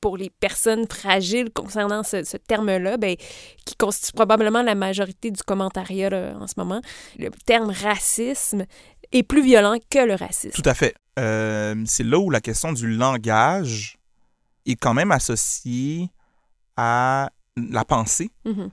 pour 0.00 0.16
les 0.16 0.30
personnes 0.30 0.86
fragiles 0.88 1.50
concernant 1.50 2.02
ce, 2.02 2.24
ce 2.24 2.36
terme-là, 2.36 2.96
ben, 2.96 3.16
qui 3.64 3.74
constitue 3.76 4.12
probablement 4.12 4.62
la 4.62 4.74
majorité 4.74 5.30
du 5.30 5.42
commentariat 5.42 6.10
là, 6.10 6.34
en 6.38 6.46
ce 6.46 6.54
moment, 6.56 6.80
le 7.18 7.30
terme 7.46 7.70
racisme 7.70 8.64
est 9.12 9.22
plus 9.22 9.42
violent 9.42 9.76
que 9.90 9.98
le 10.04 10.14
racisme. 10.14 10.50
Tout 10.60 10.68
à 10.68 10.74
fait. 10.74 10.94
Euh, 11.18 11.74
c'est 11.86 12.02
là 12.04 12.18
où 12.18 12.28
la 12.30 12.40
question 12.40 12.72
du 12.72 12.88
langage 12.94 13.96
est 14.66 14.74
quand 14.76 14.94
même 14.94 15.12
associée 15.12 16.10
à 16.76 17.30
la 17.56 17.84
pensée. 17.84 18.30
Mhm. 18.44 18.70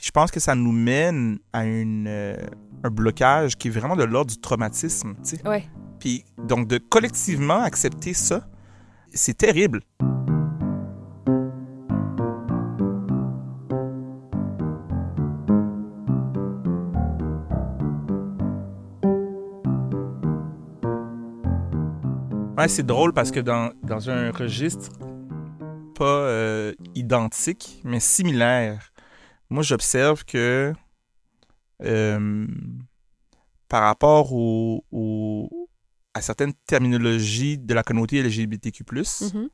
Puis 0.00 0.06
je 0.06 0.12
pense 0.12 0.30
que 0.30 0.40
ça 0.40 0.54
nous 0.54 0.72
mène 0.72 1.40
à 1.52 1.66
une, 1.66 2.06
euh, 2.08 2.34
un 2.82 2.88
blocage 2.88 3.58
qui 3.58 3.68
est 3.68 3.70
vraiment 3.70 3.96
de 3.96 4.04
l'ordre 4.04 4.30
du 4.30 4.40
traumatisme. 4.40 5.14
tu 5.16 5.36
sais. 5.36 5.46
Ouais. 5.46 5.68
Puis 5.98 6.24
donc 6.42 6.68
de 6.68 6.78
collectivement 6.78 7.60
accepter 7.60 8.14
ça, 8.14 8.48
c'est 9.12 9.36
terrible. 9.36 9.82
Ouais, 22.56 22.68
c'est 22.68 22.86
drôle 22.86 23.12
parce 23.12 23.30
que 23.30 23.40
dans, 23.40 23.70
dans 23.82 24.08
un 24.08 24.30
registre 24.30 24.88
pas 25.94 26.06
euh, 26.06 26.72
identique, 26.94 27.82
mais 27.84 28.00
similaire, 28.00 28.89
moi 29.50 29.62
j'observe 29.62 30.24
que 30.24 30.72
euh, 31.82 32.46
par 33.68 33.82
rapport 33.84 34.32
au, 34.32 34.84
au- 34.90 35.68
à 36.14 36.20
certaines 36.20 36.52
terminologies 36.66 37.56
de 37.58 37.72
la 37.74 37.82
communauté 37.82 38.18
LGBTQ+, 38.22 38.84
Mhm. 39.32 39.48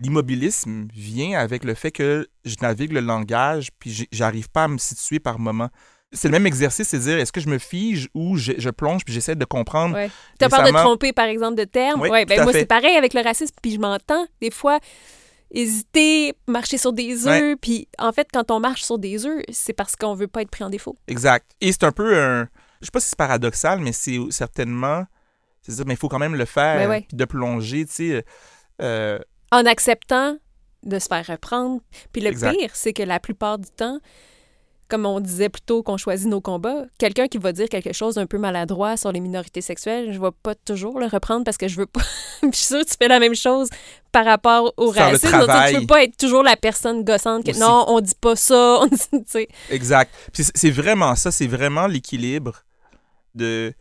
l'immobilisme 0.00 0.86
vient 0.94 1.38
avec 1.38 1.64
le 1.64 1.74
fait 1.74 1.90
que 1.90 2.28
je 2.44 2.54
navigue 2.62 2.92
le 2.92 3.00
langage 3.00 3.70
puis 3.78 4.06
j'arrive 4.12 4.48
pas 4.48 4.64
à 4.64 4.68
me 4.68 4.78
situer 4.78 5.18
par 5.18 5.38
moment. 5.38 5.68
C'est 6.12 6.28
le 6.28 6.32
même 6.32 6.46
exercice, 6.46 6.88
c'est 6.88 7.00
dire 7.00 7.18
est-ce 7.18 7.32
que 7.32 7.40
je 7.40 7.48
me 7.48 7.58
fige 7.58 8.08
ou 8.14 8.36
je, 8.36 8.52
je 8.56 8.70
plonge 8.70 9.04
puis 9.04 9.12
j'essaie 9.12 9.34
de 9.36 9.44
comprendre. 9.44 9.94
Ouais. 9.94 10.10
Tu 10.38 10.44
as 10.44 10.48
peur 10.48 10.62
de 10.62 10.70
tromper, 10.70 11.12
par 11.12 11.26
exemple, 11.26 11.56
de 11.56 11.64
termes? 11.64 12.00
Oui, 12.00 12.08
ouais, 12.08 12.24
ben 12.24 12.44
moi, 12.44 12.52
c'est 12.52 12.64
pareil 12.64 12.96
avec 12.96 13.12
le 13.12 13.20
racisme, 13.22 13.54
puis 13.60 13.72
je 13.72 13.78
m'entends 13.78 14.26
des 14.40 14.50
fois 14.50 14.78
hésiter, 15.50 16.34
marcher 16.46 16.78
sur 16.78 16.92
des 16.92 17.26
œufs. 17.26 17.56
Puis 17.60 17.88
en 17.98 18.12
fait, 18.12 18.28
quand 18.32 18.50
on 18.50 18.60
marche 18.60 18.82
sur 18.82 18.98
des 18.98 19.24
œufs, 19.26 19.42
c'est 19.50 19.72
parce 19.72 19.96
qu'on 19.96 20.14
veut 20.14 20.28
pas 20.28 20.42
être 20.42 20.50
pris 20.50 20.64
en 20.64 20.70
défaut. 20.70 20.96
Exact. 21.06 21.50
Et 21.60 21.72
c'est 21.72 21.84
un 21.84 21.92
peu 21.92 22.16
un. 22.18 22.48
Je 22.80 22.86
sais 22.86 22.90
pas 22.92 23.00
si 23.00 23.08
c'est 23.08 23.16
paradoxal, 23.18 23.80
mais 23.80 23.92
c'est 23.92 24.18
certainement. 24.30 25.04
C'est 25.62 25.74
dire, 25.74 25.84
mais 25.86 25.94
il 25.94 25.98
faut 25.98 26.08
quand 26.08 26.18
même 26.20 26.36
le 26.36 26.44
faire. 26.44 26.76
Ben 26.78 26.88
ouais. 26.88 27.00
Puis 27.08 27.16
de 27.16 27.24
plonger, 27.24 27.84
tu 27.86 27.92
sais. 27.92 28.24
euh, 28.82 29.18
En 29.50 29.66
acceptant 29.66 30.38
de 30.84 30.98
se 30.98 31.08
faire 31.08 31.26
reprendre. 31.26 31.80
Puis 32.12 32.22
le 32.22 32.28
Exact. 32.28 32.56
pire, 32.56 32.70
c'est 32.74 32.92
que 32.92 33.02
la 33.02 33.18
plupart 33.18 33.58
du 33.58 33.68
temps, 33.70 33.98
comme 34.88 35.06
on 35.06 35.20
disait 35.20 35.48
plus 35.48 35.60
tôt 35.60 35.82
qu'on 35.82 35.96
choisit 35.96 36.28
nos 36.28 36.40
combats, 36.40 36.84
quelqu'un 36.98 37.28
qui 37.28 37.38
va 37.38 37.52
dire 37.52 37.68
quelque 37.68 37.92
chose 37.92 38.14
d'un 38.14 38.26
peu 38.26 38.38
maladroit 38.38 38.96
sur 38.96 39.12
les 39.12 39.20
minorités 39.20 39.60
sexuelles, 39.60 40.12
je 40.12 40.20
vais 40.20 40.30
pas 40.42 40.54
toujours 40.54 40.98
le 40.98 41.06
reprendre 41.06 41.44
parce 41.44 41.58
que 41.58 41.68
je 41.68 41.76
veux 41.76 41.86
pas. 41.86 42.00
je 42.42 42.48
suis 42.52 42.66
sûre 42.66 42.84
que 42.84 42.90
tu 42.90 42.96
fais 42.98 43.08
la 43.08 43.20
même 43.20 43.34
chose 43.34 43.68
par 44.12 44.24
rapport 44.24 44.72
au 44.76 44.92
Faire 44.92 45.10
racisme. 45.10 45.28
Tu. 45.28 45.74
Tu 45.74 45.80
veux 45.80 45.86
pas 45.86 46.04
être 46.04 46.16
toujours 46.16 46.42
la 46.42 46.56
personne 46.56 47.04
gossante 47.04 47.44
que 47.44 47.50
Aussi. 47.50 47.60
non, 47.60 47.84
on 47.88 48.00
dit 48.00 48.14
pas 48.18 48.36
ça. 48.36 48.80
On 48.82 48.86
dit. 48.86 49.46
Exact. 49.70 50.12
C'est 50.32 50.70
vraiment 50.70 51.14
ça, 51.14 51.30
c'est 51.30 51.46
vraiment 51.46 51.86
l'équilibre 51.86 52.64
de. 53.34 53.72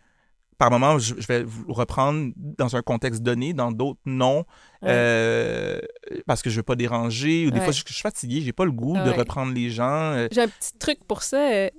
Par 0.58 0.72
moment, 0.72 0.98
je, 0.98 1.14
je 1.18 1.28
vais 1.28 1.44
vous 1.44 1.72
reprendre 1.72 2.32
dans 2.36 2.76
un 2.76 2.82
contexte 2.82 3.22
donné, 3.22 3.54
dans 3.54 3.72
d'autres 3.72 4.00
non, 4.06 4.46
Ouais. 4.82 4.90
euh, 4.92 5.80
parce 6.26 6.42
que 6.42 6.50
je 6.50 6.58
veux 6.58 6.64
pas 6.64 6.76
déranger. 6.76 7.46
Ou 7.48 7.52
des 7.52 7.60
Ouais. 7.60 7.64
fois, 7.66 7.74
je, 7.74 7.84
je 7.86 7.94
suis 7.94 8.02
fatigué, 8.02 8.42
j'ai 8.42 8.54
pas 8.54 8.66
le 8.66 8.72
goût 8.72 8.94
de 8.96 9.10
reprendre 9.12 9.54
les 9.54 9.70
gens. 9.70 10.14
euh, 10.14 10.28
J'ai 10.32 10.42
un 10.42 10.48
petit 10.48 10.74
truc 10.80 11.00
pour 11.08 11.22
ça. 11.24 11.52
euh, 11.52 11.70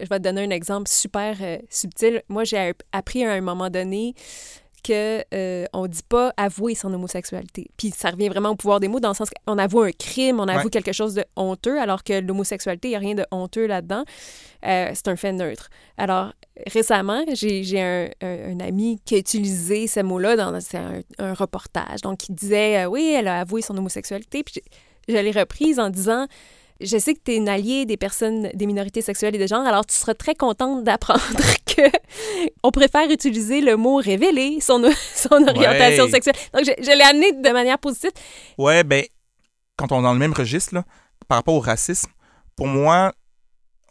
je 0.00 0.06
vais 0.06 0.18
te 0.18 0.24
donner 0.24 0.44
un 0.44 0.50
exemple 0.50 0.88
super 0.90 1.34
subtil. 1.70 2.22
Moi, 2.28 2.44
j'ai 2.44 2.72
appris 2.92 3.24
à 3.24 3.32
un 3.32 3.40
moment 3.40 3.70
donné 3.70 4.14
que 4.86 5.24
euh, 5.34 5.64
on 5.72 5.86
dit 5.86 6.02
pas 6.08 6.32
avouer 6.36 6.74
son 6.74 6.92
homosexualité. 6.92 7.68
Puis 7.76 7.90
ça 7.96 8.10
revient 8.10 8.28
vraiment 8.28 8.50
au 8.50 8.54
pouvoir 8.56 8.78
des 8.80 8.88
mots 8.88 9.00
dans 9.00 9.08
le 9.10 9.14
sens 9.14 9.28
qu'on 9.46 9.58
avoue 9.58 9.80
un 9.82 9.90
crime, 9.92 10.38
on 10.40 10.48
avoue 10.48 10.64
Ouais. 10.64 10.70
quelque 10.70 10.92
chose 10.92 11.14
de 11.14 11.24
honteux, 11.36 11.80
alors 11.80 12.04
que 12.04 12.20
l'homosexualité, 12.20 12.88
il 12.88 12.90
n'y 12.92 12.96
a 12.96 13.00
rien 13.00 13.14
de 13.14 13.24
honteux 13.30 13.66
là-dedans. 13.66 14.04
Euh, 14.64 14.90
c'est 14.94 15.08
un 15.08 15.16
fait 15.16 15.32
neutre. 15.32 15.68
Alors, 15.98 16.32
récemment, 16.66 17.22
j'ai 17.32 17.80
un, 17.80 18.08
un- 18.22 18.52
un 18.52 18.60
ami 18.60 18.98
qui 19.04 19.14
a 19.14 19.18
utilisé 19.18 19.86
ce 19.86 20.00
mot-là 20.00 20.36
dans 20.36 20.54
un, 20.76 21.00
un 21.18 21.34
reportage. 21.34 22.00
Donc, 22.02 22.28
il 22.28 22.34
disait, 22.34 22.84
euh, 22.84 22.86
oui, 22.86 23.14
elle 23.16 23.28
a 23.28 23.40
avoué 23.40 23.62
son 23.62 23.76
homosexualité. 23.76 24.42
Puis 24.42 24.60
je, 25.08 25.12
je 25.14 25.18
l'ai 25.18 25.30
reprise 25.30 25.78
en 25.78 25.90
disant, 25.90 26.26
je 26.80 26.98
sais 26.98 27.14
que 27.14 27.20
tu 27.24 27.32
es 27.32 27.36
une 27.36 27.48
alliée 27.48 27.86
des 27.86 27.96
personnes, 27.96 28.50
des 28.52 28.66
minorités 28.66 29.00
sexuelles 29.02 29.34
et 29.34 29.38
de 29.38 29.46
genre, 29.46 29.64
alors 29.66 29.86
tu 29.86 29.94
seras 29.94 30.14
très 30.14 30.34
contente 30.34 30.84
d'apprendre 30.84 31.20
que 31.76 31.82
on 32.62 32.70
préfère 32.70 33.10
utiliser 33.10 33.60
le 33.60 33.76
mot 33.76 33.96
révéler 33.96 34.58
son, 34.60 34.82
son 35.14 35.46
orientation 35.46 36.04
Ouais. 36.04 36.10
sexuelle. 36.10 36.34
Donc, 36.54 36.64
je, 36.64 36.72
je 36.82 36.90
l'ai 36.96 37.02
amené 37.04 37.32
de 37.32 37.50
manière 37.50 37.78
positive. 37.78 38.10
Ouais, 38.58 38.82
ben, 38.84 39.04
quand 39.76 39.92
on 39.92 40.00
est 40.00 40.02
dans 40.02 40.12
le 40.12 40.18
même 40.18 40.32
registre, 40.32 40.74
là, 40.74 40.84
par 41.28 41.38
rapport 41.38 41.54
au 41.54 41.60
racisme, 41.60 42.10
pour 42.56 42.66
moi, 42.66 43.12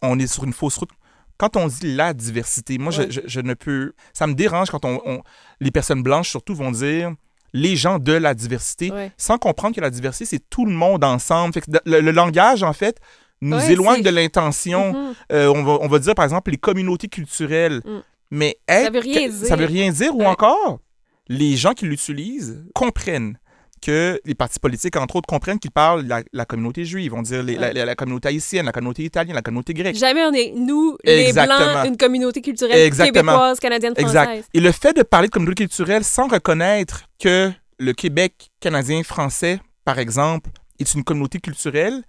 on 0.01 0.17
est 0.19 0.27
sur 0.27 0.43
une 0.43 0.53
fausse 0.53 0.77
route. 0.77 0.89
Quand 1.37 1.57
on 1.57 1.67
dit 1.67 1.95
la 1.95 2.13
diversité, 2.13 2.77
moi, 2.77 2.91
je- 2.91 3.01
Ouais. 3.03 3.07
je, 3.11 3.21
je 3.25 3.39
ne 3.41 3.53
peux. 3.53 3.93
Ça 4.13 4.25
me 4.25 4.33
dérange 4.33 4.69
quand 4.69 4.85
on, 4.85 5.01
on- 5.05 5.21
les 5.59 5.71
personnes 5.71 6.01
blanches, 6.01 6.29
surtout, 6.29 6.55
vont 6.55 6.71
dire 6.71 7.11
les 7.53 7.75
gens 7.75 7.99
de 7.99 8.11
la 8.13 8.33
diversité, 8.33 8.91
Ouais. 8.91 9.11
sans 9.17 9.37
comprendre 9.37 9.75
que 9.75 9.81
la 9.81 9.89
diversité, 9.89 10.25
c'est 10.25 10.49
tout 10.49 10.65
le 10.65 10.73
monde 10.73 11.03
ensemble. 11.03 11.53
Fait 11.53 11.61
que 11.61 11.71
le, 11.85 12.01
le 12.01 12.11
langage, 12.11 12.63
en 12.63 12.73
fait, 12.73 12.97
nous 13.45 13.57
Ouais, 13.57 13.71
éloigne 13.71 14.01
de 14.01 14.09
l'intention. 14.09 14.93
Mhm. 14.93 15.13
Euh, 15.31 15.53
on, 15.55 15.63
va, 15.63 15.77
on 15.81 15.87
va 15.87 15.99
dire, 15.99 16.15
par 16.15 16.25
exemple, 16.25 16.51
les 16.51 16.57
communautés 16.57 17.07
culturelles. 17.07 17.81
Mm. 17.85 17.99
Mais 18.31 18.57
Ça 18.67 18.89
veut 18.89 18.99
rien 18.99 19.31
Ça 19.31 19.45
dire. 19.47 19.57
veut 19.57 19.65
rien 19.65 19.91
dire. 19.91 20.15
Ou 20.15 20.23
encore, 20.25 20.79
les 21.27 21.55
gens 21.55 21.73
qui 21.73 21.85
l'utilisent 21.85 22.63
comprennent 22.73 23.37
que 23.81 24.19
les 24.25 24.33
partis 24.33 24.57
politiques, 24.59 24.95
entre 24.95 25.17
autres, 25.17 25.27
comprennent 25.27 25.59
qu'ils 25.59 25.69
parlent 25.69 26.03
de 26.05 26.09
la, 26.09 26.23
la 26.33 26.45
communauté 26.45 26.85
juive. 26.85 27.13
On 27.13 27.21
dire 27.21 27.43
les- 27.43 27.55
la, 27.55 27.67
Ouais. 27.67 27.73
la- 27.73 27.85
la 27.85 27.95
communauté 27.95 28.29
haïtienne, 28.29 28.65
la 28.65 28.71
communauté 28.71 29.03
italienne, 29.03 29.35
la 29.35 29.43
communauté 29.43 29.73
grecque. 29.75 29.95
Jamais 29.95 30.23
on 30.25 30.33
est, 30.33 30.53
nous, 30.55 30.97
les. 31.03 31.31
Blancs, 31.33 31.85
une 31.85 31.97
communauté 31.97 32.41
culturelle 32.41 32.79
Exactement. 32.79 33.31
québécoise, 33.33 33.59
canadienne, 33.59 33.93
française. 33.95 34.15
Exact. 34.15 34.49
Et 34.55 34.59
le 34.59 34.71
fait 34.71 34.93
de 34.97 35.03
parler 35.03 35.27
de 35.27 35.31
communauté 35.33 35.65
culturelle 35.65 36.03
sans 36.03 36.27
reconnaître 36.27 37.03
que 37.19 37.51
le 37.77 37.93
Québec 37.93 38.49
canadien 38.59 39.03
français, 39.03 39.59
par 39.83 39.99
exemple, 39.99 40.49
est 40.79 40.93
une 40.95 41.03
communauté 41.03 41.39
culturelle, 41.39 42.01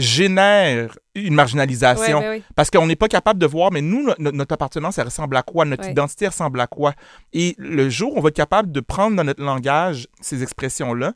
génère 0.00 0.98
une 1.14 1.34
marginalisation. 1.34 2.18
ouais, 2.20 2.28
ouais. 2.28 2.42
Parce 2.54 2.70
qu'on 2.70 2.86
n'est 2.86 2.96
pas 2.96 3.08
capable 3.08 3.38
de 3.40 3.46
voir, 3.46 3.70
mais 3.72 3.80
nous, 3.82 4.04
no- 4.06 4.14
no- 4.18 4.32
notre 4.32 4.54
appartenance, 4.54 4.98
elle 4.98 5.06
ressemble 5.06 5.36
à 5.36 5.42
quoi? 5.42 5.64
Notre 5.64 5.88
identité 5.88 6.26
ressemble 6.28 6.60
à 6.60 6.66
quoi? 6.66 6.94
Et 7.32 7.54
le 7.58 7.88
jour 7.90 8.14
où 8.14 8.18
on 8.18 8.22
va 8.22 8.28
être 8.28 8.36
capable 8.36 8.70
de 8.72 8.80
prendre 8.80 9.16
dans 9.16 9.24
notre 9.24 9.42
langage 9.42 10.06
ces 10.20 10.42
expressions-là, 10.42 11.12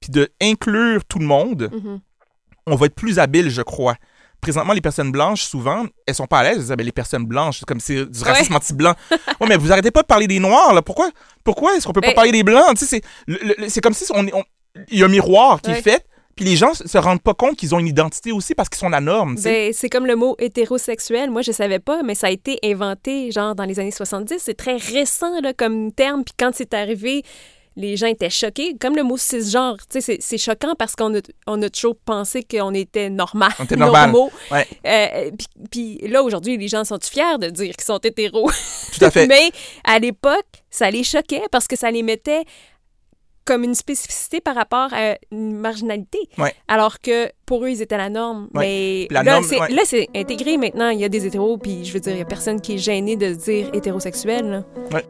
puis 0.00 0.10
de 0.10 0.28
inclure 0.42 1.04
tout 1.04 1.18
le 1.18 1.26
monde, 1.26 1.70
Mhm. 1.72 2.00
on 2.66 2.76
va 2.76 2.86
être 2.86 2.94
plus 2.94 3.18
habile, 3.18 3.50
je 3.50 3.62
crois. 3.62 3.96
Présentement, 4.40 4.74
les 4.74 4.82
personnes 4.82 5.10
blanches, 5.10 5.42
souvent, 5.44 5.86
elles 6.06 6.14
sont 6.14 6.26
pas 6.26 6.40
à 6.40 6.42
l'aise. 6.42 6.52
Elles 6.56 6.60
disent, 6.60 6.72
Ah, 6.72 6.76
ben, 6.76 6.84
les 6.84 6.92
personnes 6.92 7.24
blanches, 7.24 7.60
c'est 7.60 7.64
comme 7.64 7.80
c'est 7.80 8.04
du 8.04 8.22
racisme 8.22 8.54
anti-blanc. 8.54 8.94
ouais, 9.40 9.46
mais 9.48 9.56
vous 9.56 9.72
arrêtez 9.72 9.90
pas 9.90 10.02
de 10.02 10.06
parler 10.06 10.26
des 10.26 10.38
noirs, 10.38 10.74
là. 10.74 10.82
Pourquoi, 10.82 11.08
pourquoi 11.44 11.74
est-ce 11.76 11.86
qu'on 11.86 11.94
peut 11.94 12.02
pas 12.02 12.08
Ben- 12.08 12.14
parler 12.14 12.32
des 12.32 12.42
blancs? 12.42 12.76
Tu 12.78 12.84
sais, 12.84 13.00
c'est, 13.68 13.80
comme 13.80 13.94
si 13.94 14.04
on, 14.14 14.22
il 14.90 14.98
y 14.98 15.02
a 15.02 15.06
un 15.06 15.08
miroir 15.08 15.62
qui 15.62 15.70
est 15.70 15.80
fait, 15.82 16.04
puis 16.36 16.44
les 16.44 16.56
gens 16.56 16.74
se 16.74 16.86
se 16.88 16.98
rendent 16.98 17.22
pas 17.22 17.34
compte 17.34 17.56
qu'ils 17.56 17.74
ont 17.74 17.78
une 17.78 17.86
identité 17.88 18.32
aussi 18.32 18.54
parce 18.54 18.68
qu'ils 18.68 18.78
sont 18.78 18.88
la 18.88 19.00
norme. 19.00 19.36
Ben, 19.42 19.72
c'est 19.72 19.88
comme 19.88 20.06
le 20.06 20.16
mot 20.16 20.36
hétérosexuel. 20.38 21.30
Moi, 21.30 21.42
je 21.42 21.52
savais 21.52 21.78
pas, 21.78 22.02
mais 22.02 22.14
ça 22.14 22.28
a 22.28 22.30
été 22.30 22.58
inventé, 22.64 23.30
genre, 23.32 23.54
dans 23.54 23.64
les 23.64 23.78
années 23.80 23.90
70. 23.90 24.36
C'est 24.38 24.54
très 24.54 24.76
récent, 24.76 25.40
là, 25.40 25.52
comme 25.52 25.92
terme. 25.92 26.24
Puis 26.24 26.34
quand 26.38 26.50
c'est 26.54 26.72
arrivé, 26.74 27.22
les 27.76 27.96
gens 27.96 28.06
étaient 28.06 28.30
choqués. 28.30 28.76
Comme 28.80 28.94
le 28.94 29.02
mot 29.02 29.16
cisgenre. 29.16 29.76
C'est- 29.88 30.20
c'est 30.22 30.38
choquant 30.38 30.74
parce 30.78 30.94
qu'on 30.94 31.12
a, 31.16 31.20
on 31.48 31.60
a 31.62 31.68
toujours 31.68 31.96
pensé 31.96 32.44
qu'on 32.44 32.72
était 32.74 33.10
normal. 33.10 33.50
On 33.58 33.64
était 33.64 33.74
normal. 33.76 34.10
normaux. 34.12 34.30
Ouais. 34.52 34.66
Euh, 34.86 35.30
puis, 35.36 35.98
puis 35.98 36.08
là, 36.08 36.22
aujourd'hui, 36.22 36.56
les 36.56 36.68
gens 36.68 36.84
sont 36.84 36.98
fiers 37.02 37.38
de 37.40 37.48
dire 37.50 37.74
qu'ils 37.74 37.84
sont 37.84 37.98
hétéros? 37.98 38.50
Tout 38.96 39.04
à 39.04 39.10
fait. 39.10 39.26
Mais 39.28 39.50
à 39.82 39.98
l'époque, 39.98 40.46
ça 40.70 40.88
les 40.90 41.02
choquait 41.02 41.42
parce 41.50 41.66
que 41.66 41.74
ça 41.76 41.90
les 41.90 42.02
mettait 42.04 42.44
comme 43.44 43.64
une 43.64 43.74
spécificité 43.74 44.40
par 44.40 44.54
rapport 44.54 44.88
à 44.92 45.16
une 45.30 45.52
marginalité. 45.56 46.18
Ouais. 46.38 46.54
Alors 46.68 47.00
que 47.00 47.30
pour 47.46 47.64
eux, 47.64 47.70
ils 47.70 47.82
étaient 47.82 47.96
la 47.98 48.08
norme. 48.10 48.48
Ouais. 48.54 49.06
Mais 49.10 49.14
La 49.14 49.22
là, 49.22 49.32
norme, 49.32 49.44
c'est, 49.44 49.60
ouais. 49.60 49.70
là, 49.70 49.82
c'est 49.84 50.08
intégré 50.14 50.56
maintenant. 50.56 50.88
Il 50.90 50.98
y 51.00 51.04
a 51.04 51.08
des 51.08 51.26
hétéros, 51.26 51.58
puis 51.58 51.84
je 51.84 51.92
veux 51.92 52.00
dire, 52.00 52.12
il 52.12 52.18
y 52.18 52.22
a 52.22 52.26
personne 52.26 52.60
qui 52.60 52.74
est 52.74 52.78
gêné 52.78 53.16
de 53.16 53.34
se 53.34 53.38
dire 53.38 53.70
hétérosexuel. 53.74 54.64
là. 54.90 55.00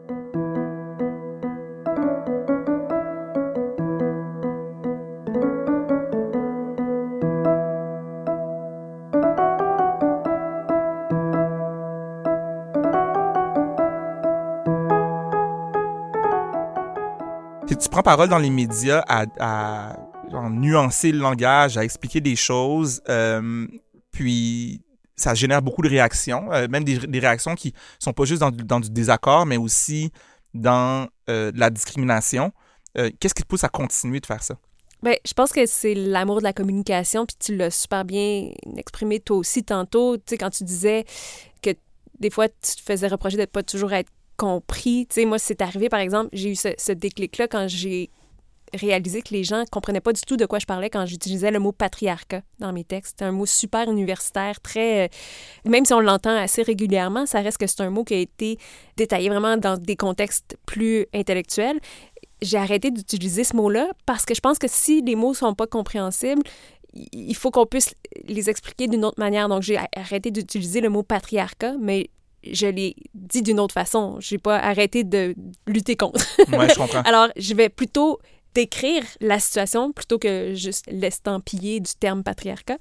Tu 17.79 17.89
prends 17.89 18.03
parole 18.03 18.29
dans 18.29 18.37
les 18.37 18.49
médias 18.49 19.03
à, 19.07 19.97
nuancer 20.49 21.11
le 21.11 21.19
langage, 21.19 21.77
à 21.77 21.83
expliquer 21.83 22.21
des 22.21 22.35
choses, 22.35 23.01
euh, 23.09 23.67
puis 24.11 24.81
ça 25.15 25.33
génère 25.33 25.61
beaucoup 25.61 25.81
de 25.81 25.89
réactions, 25.89 26.51
euh, 26.51 26.67
même 26.67 26.83
des, 26.83 27.19
réactions 27.19 27.55
qui 27.55 27.73
sont 27.99 28.13
pas 28.13 28.25
juste 28.25 28.41
dans, 28.41 28.79
du- 28.79 28.89
désaccord, 28.89 29.45
mais 29.45 29.57
aussi 29.57 30.11
dans 30.53 31.07
euh, 31.29 31.51
la 31.55 31.69
discrimination. 31.69 32.51
Qu'est-ce 33.19 33.33
qui 33.33 33.43
te 33.43 33.47
pousse 33.47 33.65
à 33.65 33.67
continuer 33.67 34.21
de 34.21 34.25
faire 34.25 34.41
ça? 34.41 34.55
Ben, 35.03 35.17
je 35.27 35.33
pense 35.33 35.51
que 35.51 35.65
c'est 35.65 35.93
l'amour 35.93 36.37
de 36.37 36.43
la 36.43 36.53
communication, 36.53 37.25
puis 37.25 37.35
tu 37.37 37.55
l'as 37.57 37.71
super 37.71 38.05
bien 38.05 38.51
exprimé 38.77 39.19
toi 39.19 39.35
aussi 39.35 39.65
tantôt, 39.65 40.15
tu 40.15 40.23
sais, 40.27 40.37
quand 40.37 40.49
tu 40.49 40.63
disais 40.63 41.03
que 41.61 41.71
des 42.19 42.29
fois, 42.29 42.47
tu 42.47 42.75
te 42.77 42.81
faisais 42.81 43.07
reprocher 43.09 43.35
de 43.35 43.45
pas 43.45 43.63
toujours 43.63 43.91
être 43.91 44.09
compris. 44.37 45.07
Tu 45.09 45.15
sais, 45.15 45.25
moi, 45.25 45.39
c'est 45.39 45.61
arrivé, 45.61 45.89
par 45.89 45.99
exemple, 45.99 46.29
j'ai 46.33 46.51
eu 46.51 46.55
ce, 46.55 46.69
ce 46.77 46.91
déclic-là 46.91 47.47
quand 47.47 47.67
j'ai 47.67 48.09
réalisé 48.73 49.21
que 49.21 49.33
les 49.33 49.43
gens 49.43 49.63
comprenaient 49.71 50.01
pas 50.01 50.11
du 50.11 50.21
tout 50.21 50.37
de 50.37 50.45
quoi 50.45 50.59
je 50.59 50.65
parlais 50.65 50.89
quand 50.89 51.05
j'utilisais 51.05 51.51
le 51.51 51.59
mot 51.59 51.71
patriarcat 51.71 52.41
dans 52.59 52.73
mes 52.73 52.83
textes. 52.83 53.17
C'est 53.19 53.25
un 53.25 53.31
mot 53.31 53.45
super 53.45 53.89
universitaire, 53.89 54.59
très... 54.59 55.05
euh, 55.05 55.07
Même 55.69 55.85
si 55.85 55.93
on 55.93 55.99
l'entend 55.99 56.35
assez 56.35 56.61
régulièrement, 56.63 57.25
ça 57.25 57.41
reste 57.41 57.57
que 57.57 57.67
c'est 57.67 57.81
un 57.81 57.89
mot 57.89 58.03
qui 58.03 58.15
a 58.15 58.17
été 58.17 58.57
détaillé 58.97 59.29
vraiment 59.29 59.55
dans 59.57 59.77
des 59.77 59.95
contextes 59.95 60.57
plus 60.65 61.05
intellectuels 61.13 61.79
j'ai 62.41 62.57
arrêté 62.57 62.91
d'utiliser 62.91 63.43
ce 63.43 63.55
mot-là 63.55 63.87
parce 64.05 64.25
que 64.25 64.35
je 64.35 64.41
pense 64.41 64.59
que 64.59 64.67
si 64.69 65.01
les 65.01 65.15
mots 65.15 65.33
sont 65.33 65.53
pas 65.55 65.67
compréhensibles, 65.67 66.43
il 66.93 67.35
faut 67.35 67.51
qu'on 67.51 67.65
puisse 67.65 67.93
les 68.27 68.49
expliquer 68.49 68.87
d'une 68.87 69.03
autre 69.03 69.19
manière. 69.19 69.49
Donc, 69.49 69.61
j'ai 69.61 69.77
arrêté 69.95 70.31
d'utiliser 70.31 70.81
le 70.81 70.89
mot 70.89 71.03
patriarcat, 71.03 71.75
mais 71.79 72.09
je 72.51 72.67
l'ai 72.67 72.95
dit 73.13 73.41
d'une 73.41 73.59
autre 73.59 73.73
façon. 73.73 74.17
J'ai 74.19 74.37
pas 74.37 74.57
arrêté 74.57 75.03
de 75.03 75.35
lutter 75.67 75.95
contre. 75.95 76.19
Ouais, 76.51 76.69
je 76.69 76.75
comprends. 76.75 77.01
Alors, 77.05 77.29
je 77.37 77.53
vais 77.53 77.69
plutôt 77.69 78.19
décrire 78.55 79.03
la 79.19 79.37
situation 79.39 79.91
plutôt 79.91 80.17
que 80.17 80.53
juste 80.55 80.85
l'estampiller 80.87 81.81
du 81.81 81.93
terme 81.93 82.23
patriarcat, 82.23 82.77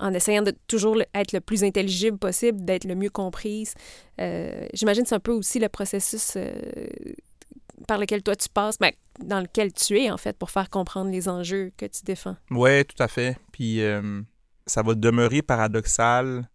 en 0.00 0.12
essayant 0.14 0.42
de 0.42 0.54
toujours 0.66 0.96
être 1.14 1.32
le 1.32 1.40
plus 1.40 1.62
intelligible 1.62 2.18
possible, 2.18 2.64
d'être 2.64 2.84
le 2.84 2.94
mieux 2.94 3.10
comprise. 3.10 3.74
Euh, 4.20 4.66
J'imagine 4.72 5.02
que 5.02 5.10
c'est 5.10 5.14
un 5.14 5.20
peu 5.20 5.32
aussi 5.32 5.58
le 5.58 5.68
processus 5.68 6.32
euh, 6.36 6.50
par 7.86 7.98
lequel 7.98 8.22
toi 8.22 8.34
tu 8.34 8.48
passes, 8.48 8.80
mais 8.80 8.96
dans 9.22 9.40
lequel 9.40 9.72
tu 9.72 9.98
es, 10.00 10.10
en 10.10 10.16
fait, 10.16 10.36
pour 10.36 10.50
faire 10.50 10.70
comprendre 10.70 11.10
les 11.10 11.28
enjeux 11.28 11.70
que 11.76 11.84
tu 11.84 12.02
défends. 12.02 12.36
Ouais, 12.50 12.84
tout 12.84 13.00
à 13.02 13.08
fait. 13.08 13.36
Puis 13.52 13.82
euh, 13.82 14.22
ça 14.66 14.82
va 14.82 14.94
demeurer 14.94 15.42
paradoxal 15.42 16.48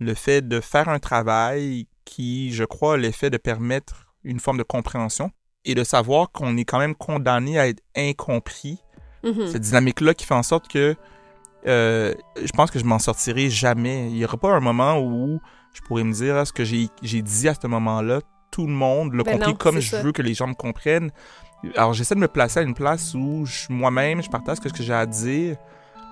le 0.00 0.14
fait 0.14 0.46
de 0.46 0.60
faire 0.60 0.88
un 0.88 0.98
travail 0.98 1.86
qui, 2.04 2.52
je 2.52 2.64
crois, 2.64 2.94
a 2.94 2.96
l'effet 2.96 3.30
de 3.30 3.36
permettre 3.36 4.06
une 4.24 4.40
forme 4.40 4.58
de 4.58 4.62
compréhension 4.62 5.30
et 5.64 5.74
de 5.74 5.84
savoir 5.84 6.30
qu'on 6.32 6.56
est 6.56 6.64
quand 6.64 6.78
même 6.78 6.94
condamné 6.94 7.58
à 7.58 7.68
être 7.68 7.82
incompris. 7.96 8.78
Mhm. 9.24 9.48
Cette 9.48 9.62
dynamique-là 9.62 10.14
qui 10.14 10.24
fait 10.26 10.34
en 10.34 10.42
sorte 10.42 10.68
que 10.68 10.96
euh, 11.66 12.14
je 12.42 12.50
pense 12.52 12.70
que 12.70 12.78
je 12.78 12.84
m'en 12.84 12.98
sortirai 12.98 13.50
jamais. 13.50 14.08
Il 14.08 14.14
n'y 14.14 14.24
aura 14.24 14.38
pas 14.38 14.52
un 14.54 14.60
moment 14.60 14.98
où 14.98 15.40
je 15.74 15.80
pourrais 15.82 16.04
me 16.04 16.12
dire 16.12 16.36
ah, 16.36 16.44
ce 16.44 16.52
que 16.52 16.64
j'ai 16.64 16.88
dit 17.02 17.48
à 17.48 17.54
ce 17.54 17.66
moment-là, 17.66 18.20
tout 18.50 18.66
le 18.66 18.72
monde 18.72 19.14
l'a 19.14 19.22
Ben 19.22 19.32
compris 19.32 19.50
non, 19.50 19.56
comme 19.56 19.80
je 19.80 19.90
ça. 19.90 20.02
veux 20.02 20.12
que 20.12 20.22
les 20.22 20.34
gens 20.34 20.46
me 20.46 20.54
comprennent. 20.54 21.10
Alors 21.76 21.92
j'essaie 21.92 22.14
de 22.14 22.20
me 22.20 22.28
placer 22.28 22.60
à 22.60 22.62
une 22.62 22.74
place 22.74 23.14
où 23.14 23.44
moi-même, 23.68 24.22
je 24.22 24.30
partage 24.30 24.56
ce 24.56 24.68
que 24.68 24.82
j'ai 24.82 24.94
à 24.94 25.04
dire 25.04 25.56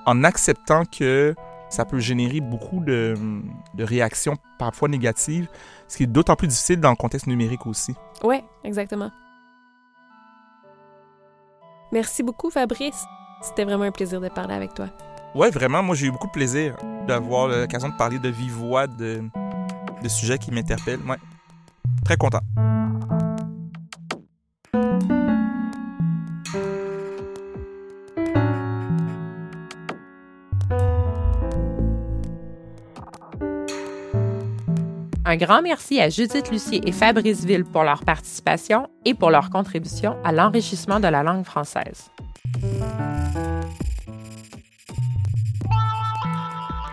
en 0.04 0.22
acceptant 0.24 0.84
que 0.84 1.34
ça 1.70 1.84
peut 1.84 1.98
générer 1.98 2.40
beaucoup 2.40 2.80
de, 2.80 3.14
de 3.74 3.84
réactions 3.84 4.36
parfois 4.58 4.88
négatives, 4.88 5.48
ce 5.86 5.96
qui 5.96 6.02
est 6.04 6.06
d'autant 6.06 6.36
plus 6.36 6.48
difficile 6.48 6.80
dans 6.80 6.90
le 6.90 6.96
contexte 6.96 7.26
numérique 7.26 7.66
aussi. 7.66 7.94
Ouais, 8.22 8.44
exactement. 8.64 9.10
Merci 11.92 12.22
beaucoup, 12.22 12.50
Fabrice. 12.50 13.04
C'était 13.42 13.64
vraiment 13.64 13.84
un 13.84 13.92
plaisir 13.92 14.20
de 14.20 14.28
parler 14.28 14.54
avec 14.54 14.74
toi. 14.74 14.88
Ouais, 15.34 15.50
vraiment, 15.50 15.82
moi 15.82 15.94
j'ai 15.94 16.06
eu 16.06 16.10
beaucoup 16.10 16.26
de 16.26 16.32
plaisir 16.32 16.76
d'avoir 17.06 17.48
l'occasion 17.48 17.88
de 17.88 17.96
parler 17.96 18.18
de 18.18 18.28
vive 18.28 18.52
voix 18.52 18.86
de, 18.86 19.22
de 20.02 20.08
sujets 20.08 20.38
qui 20.38 20.50
m'interpellent. 20.50 21.02
Ouais. 21.08 21.18
Très 22.04 22.16
content. 22.16 22.40
Un 35.30 35.36
grand 35.36 35.60
merci 35.60 36.00
à 36.00 36.08
Judith 36.08 36.50
Lucier 36.50 36.80
et 36.86 36.90
Fabrice 36.90 37.44
Ville 37.44 37.66
pour 37.66 37.84
leur 37.84 38.02
participation 38.02 38.88
et 39.04 39.12
pour 39.12 39.28
leur 39.28 39.50
contribution 39.50 40.16
à 40.24 40.32
l'enrichissement 40.32 41.00
de 41.00 41.06
la 41.06 41.22
langue 41.22 41.44
française. 41.44 42.10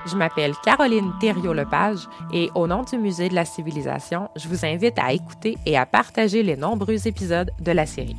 Je 0.06 0.18
m'appelle 0.18 0.52
Caroline 0.66 1.14
Thériault-Lepage 1.22 2.10
et 2.34 2.50
au 2.56 2.68
nom 2.68 2.84
du 2.84 2.98
Musée 2.98 3.30
de 3.30 3.36
la 3.36 3.46
Civilisation, 3.46 4.28
je 4.36 4.50
vous 4.50 4.66
invite 4.66 5.00
à 5.00 5.14
écouter 5.14 5.58
et 5.66 5.78
à 5.78 5.86
partager 5.86 6.44
les 6.44 6.58
nombreux 6.58 7.08
épisodes 7.08 7.52
de 7.62 7.72
la 7.72 7.86
série. 7.86 8.18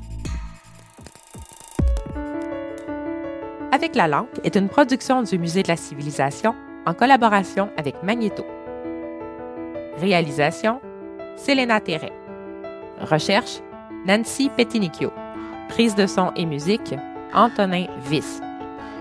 Avec 3.71 3.95
la 3.95 4.09
langue 4.09 4.29
est 4.45 4.57
une 4.57 4.71
production 4.71 5.23
du 5.23 5.39
Musée 5.39 5.63
de 5.63 5.69
la 5.69 5.77
Civilisation 5.77 6.55
en 6.87 6.95
collaboration 6.95 7.69
avec 7.77 8.03
Magnéto. 8.03 8.47
Réalisation 9.99 10.81
Selena 11.37 11.81
Terret. 11.81 12.13
Recherche 13.01 13.61
Nancy 14.07 14.51
Petinicchio. 14.51 15.11
Prise 15.69 15.95
de 15.95 16.07
son 16.07 16.33
et 16.37 16.45
musique 16.45 16.95
Antonin 17.35 17.87
Viss. 18.09 18.41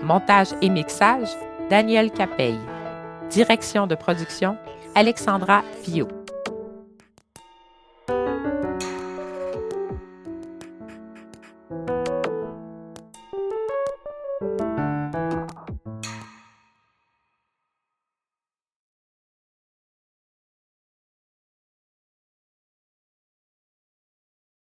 Montage 0.02 0.48
et 0.62 0.70
mixage 0.70 1.28
Daniel 1.68 2.10
Capeille. 2.10 2.58
Direction 3.30 3.86
de 3.86 3.94
production 3.94 4.56
Alexandra 4.94 5.62
Fillot. 5.82 6.08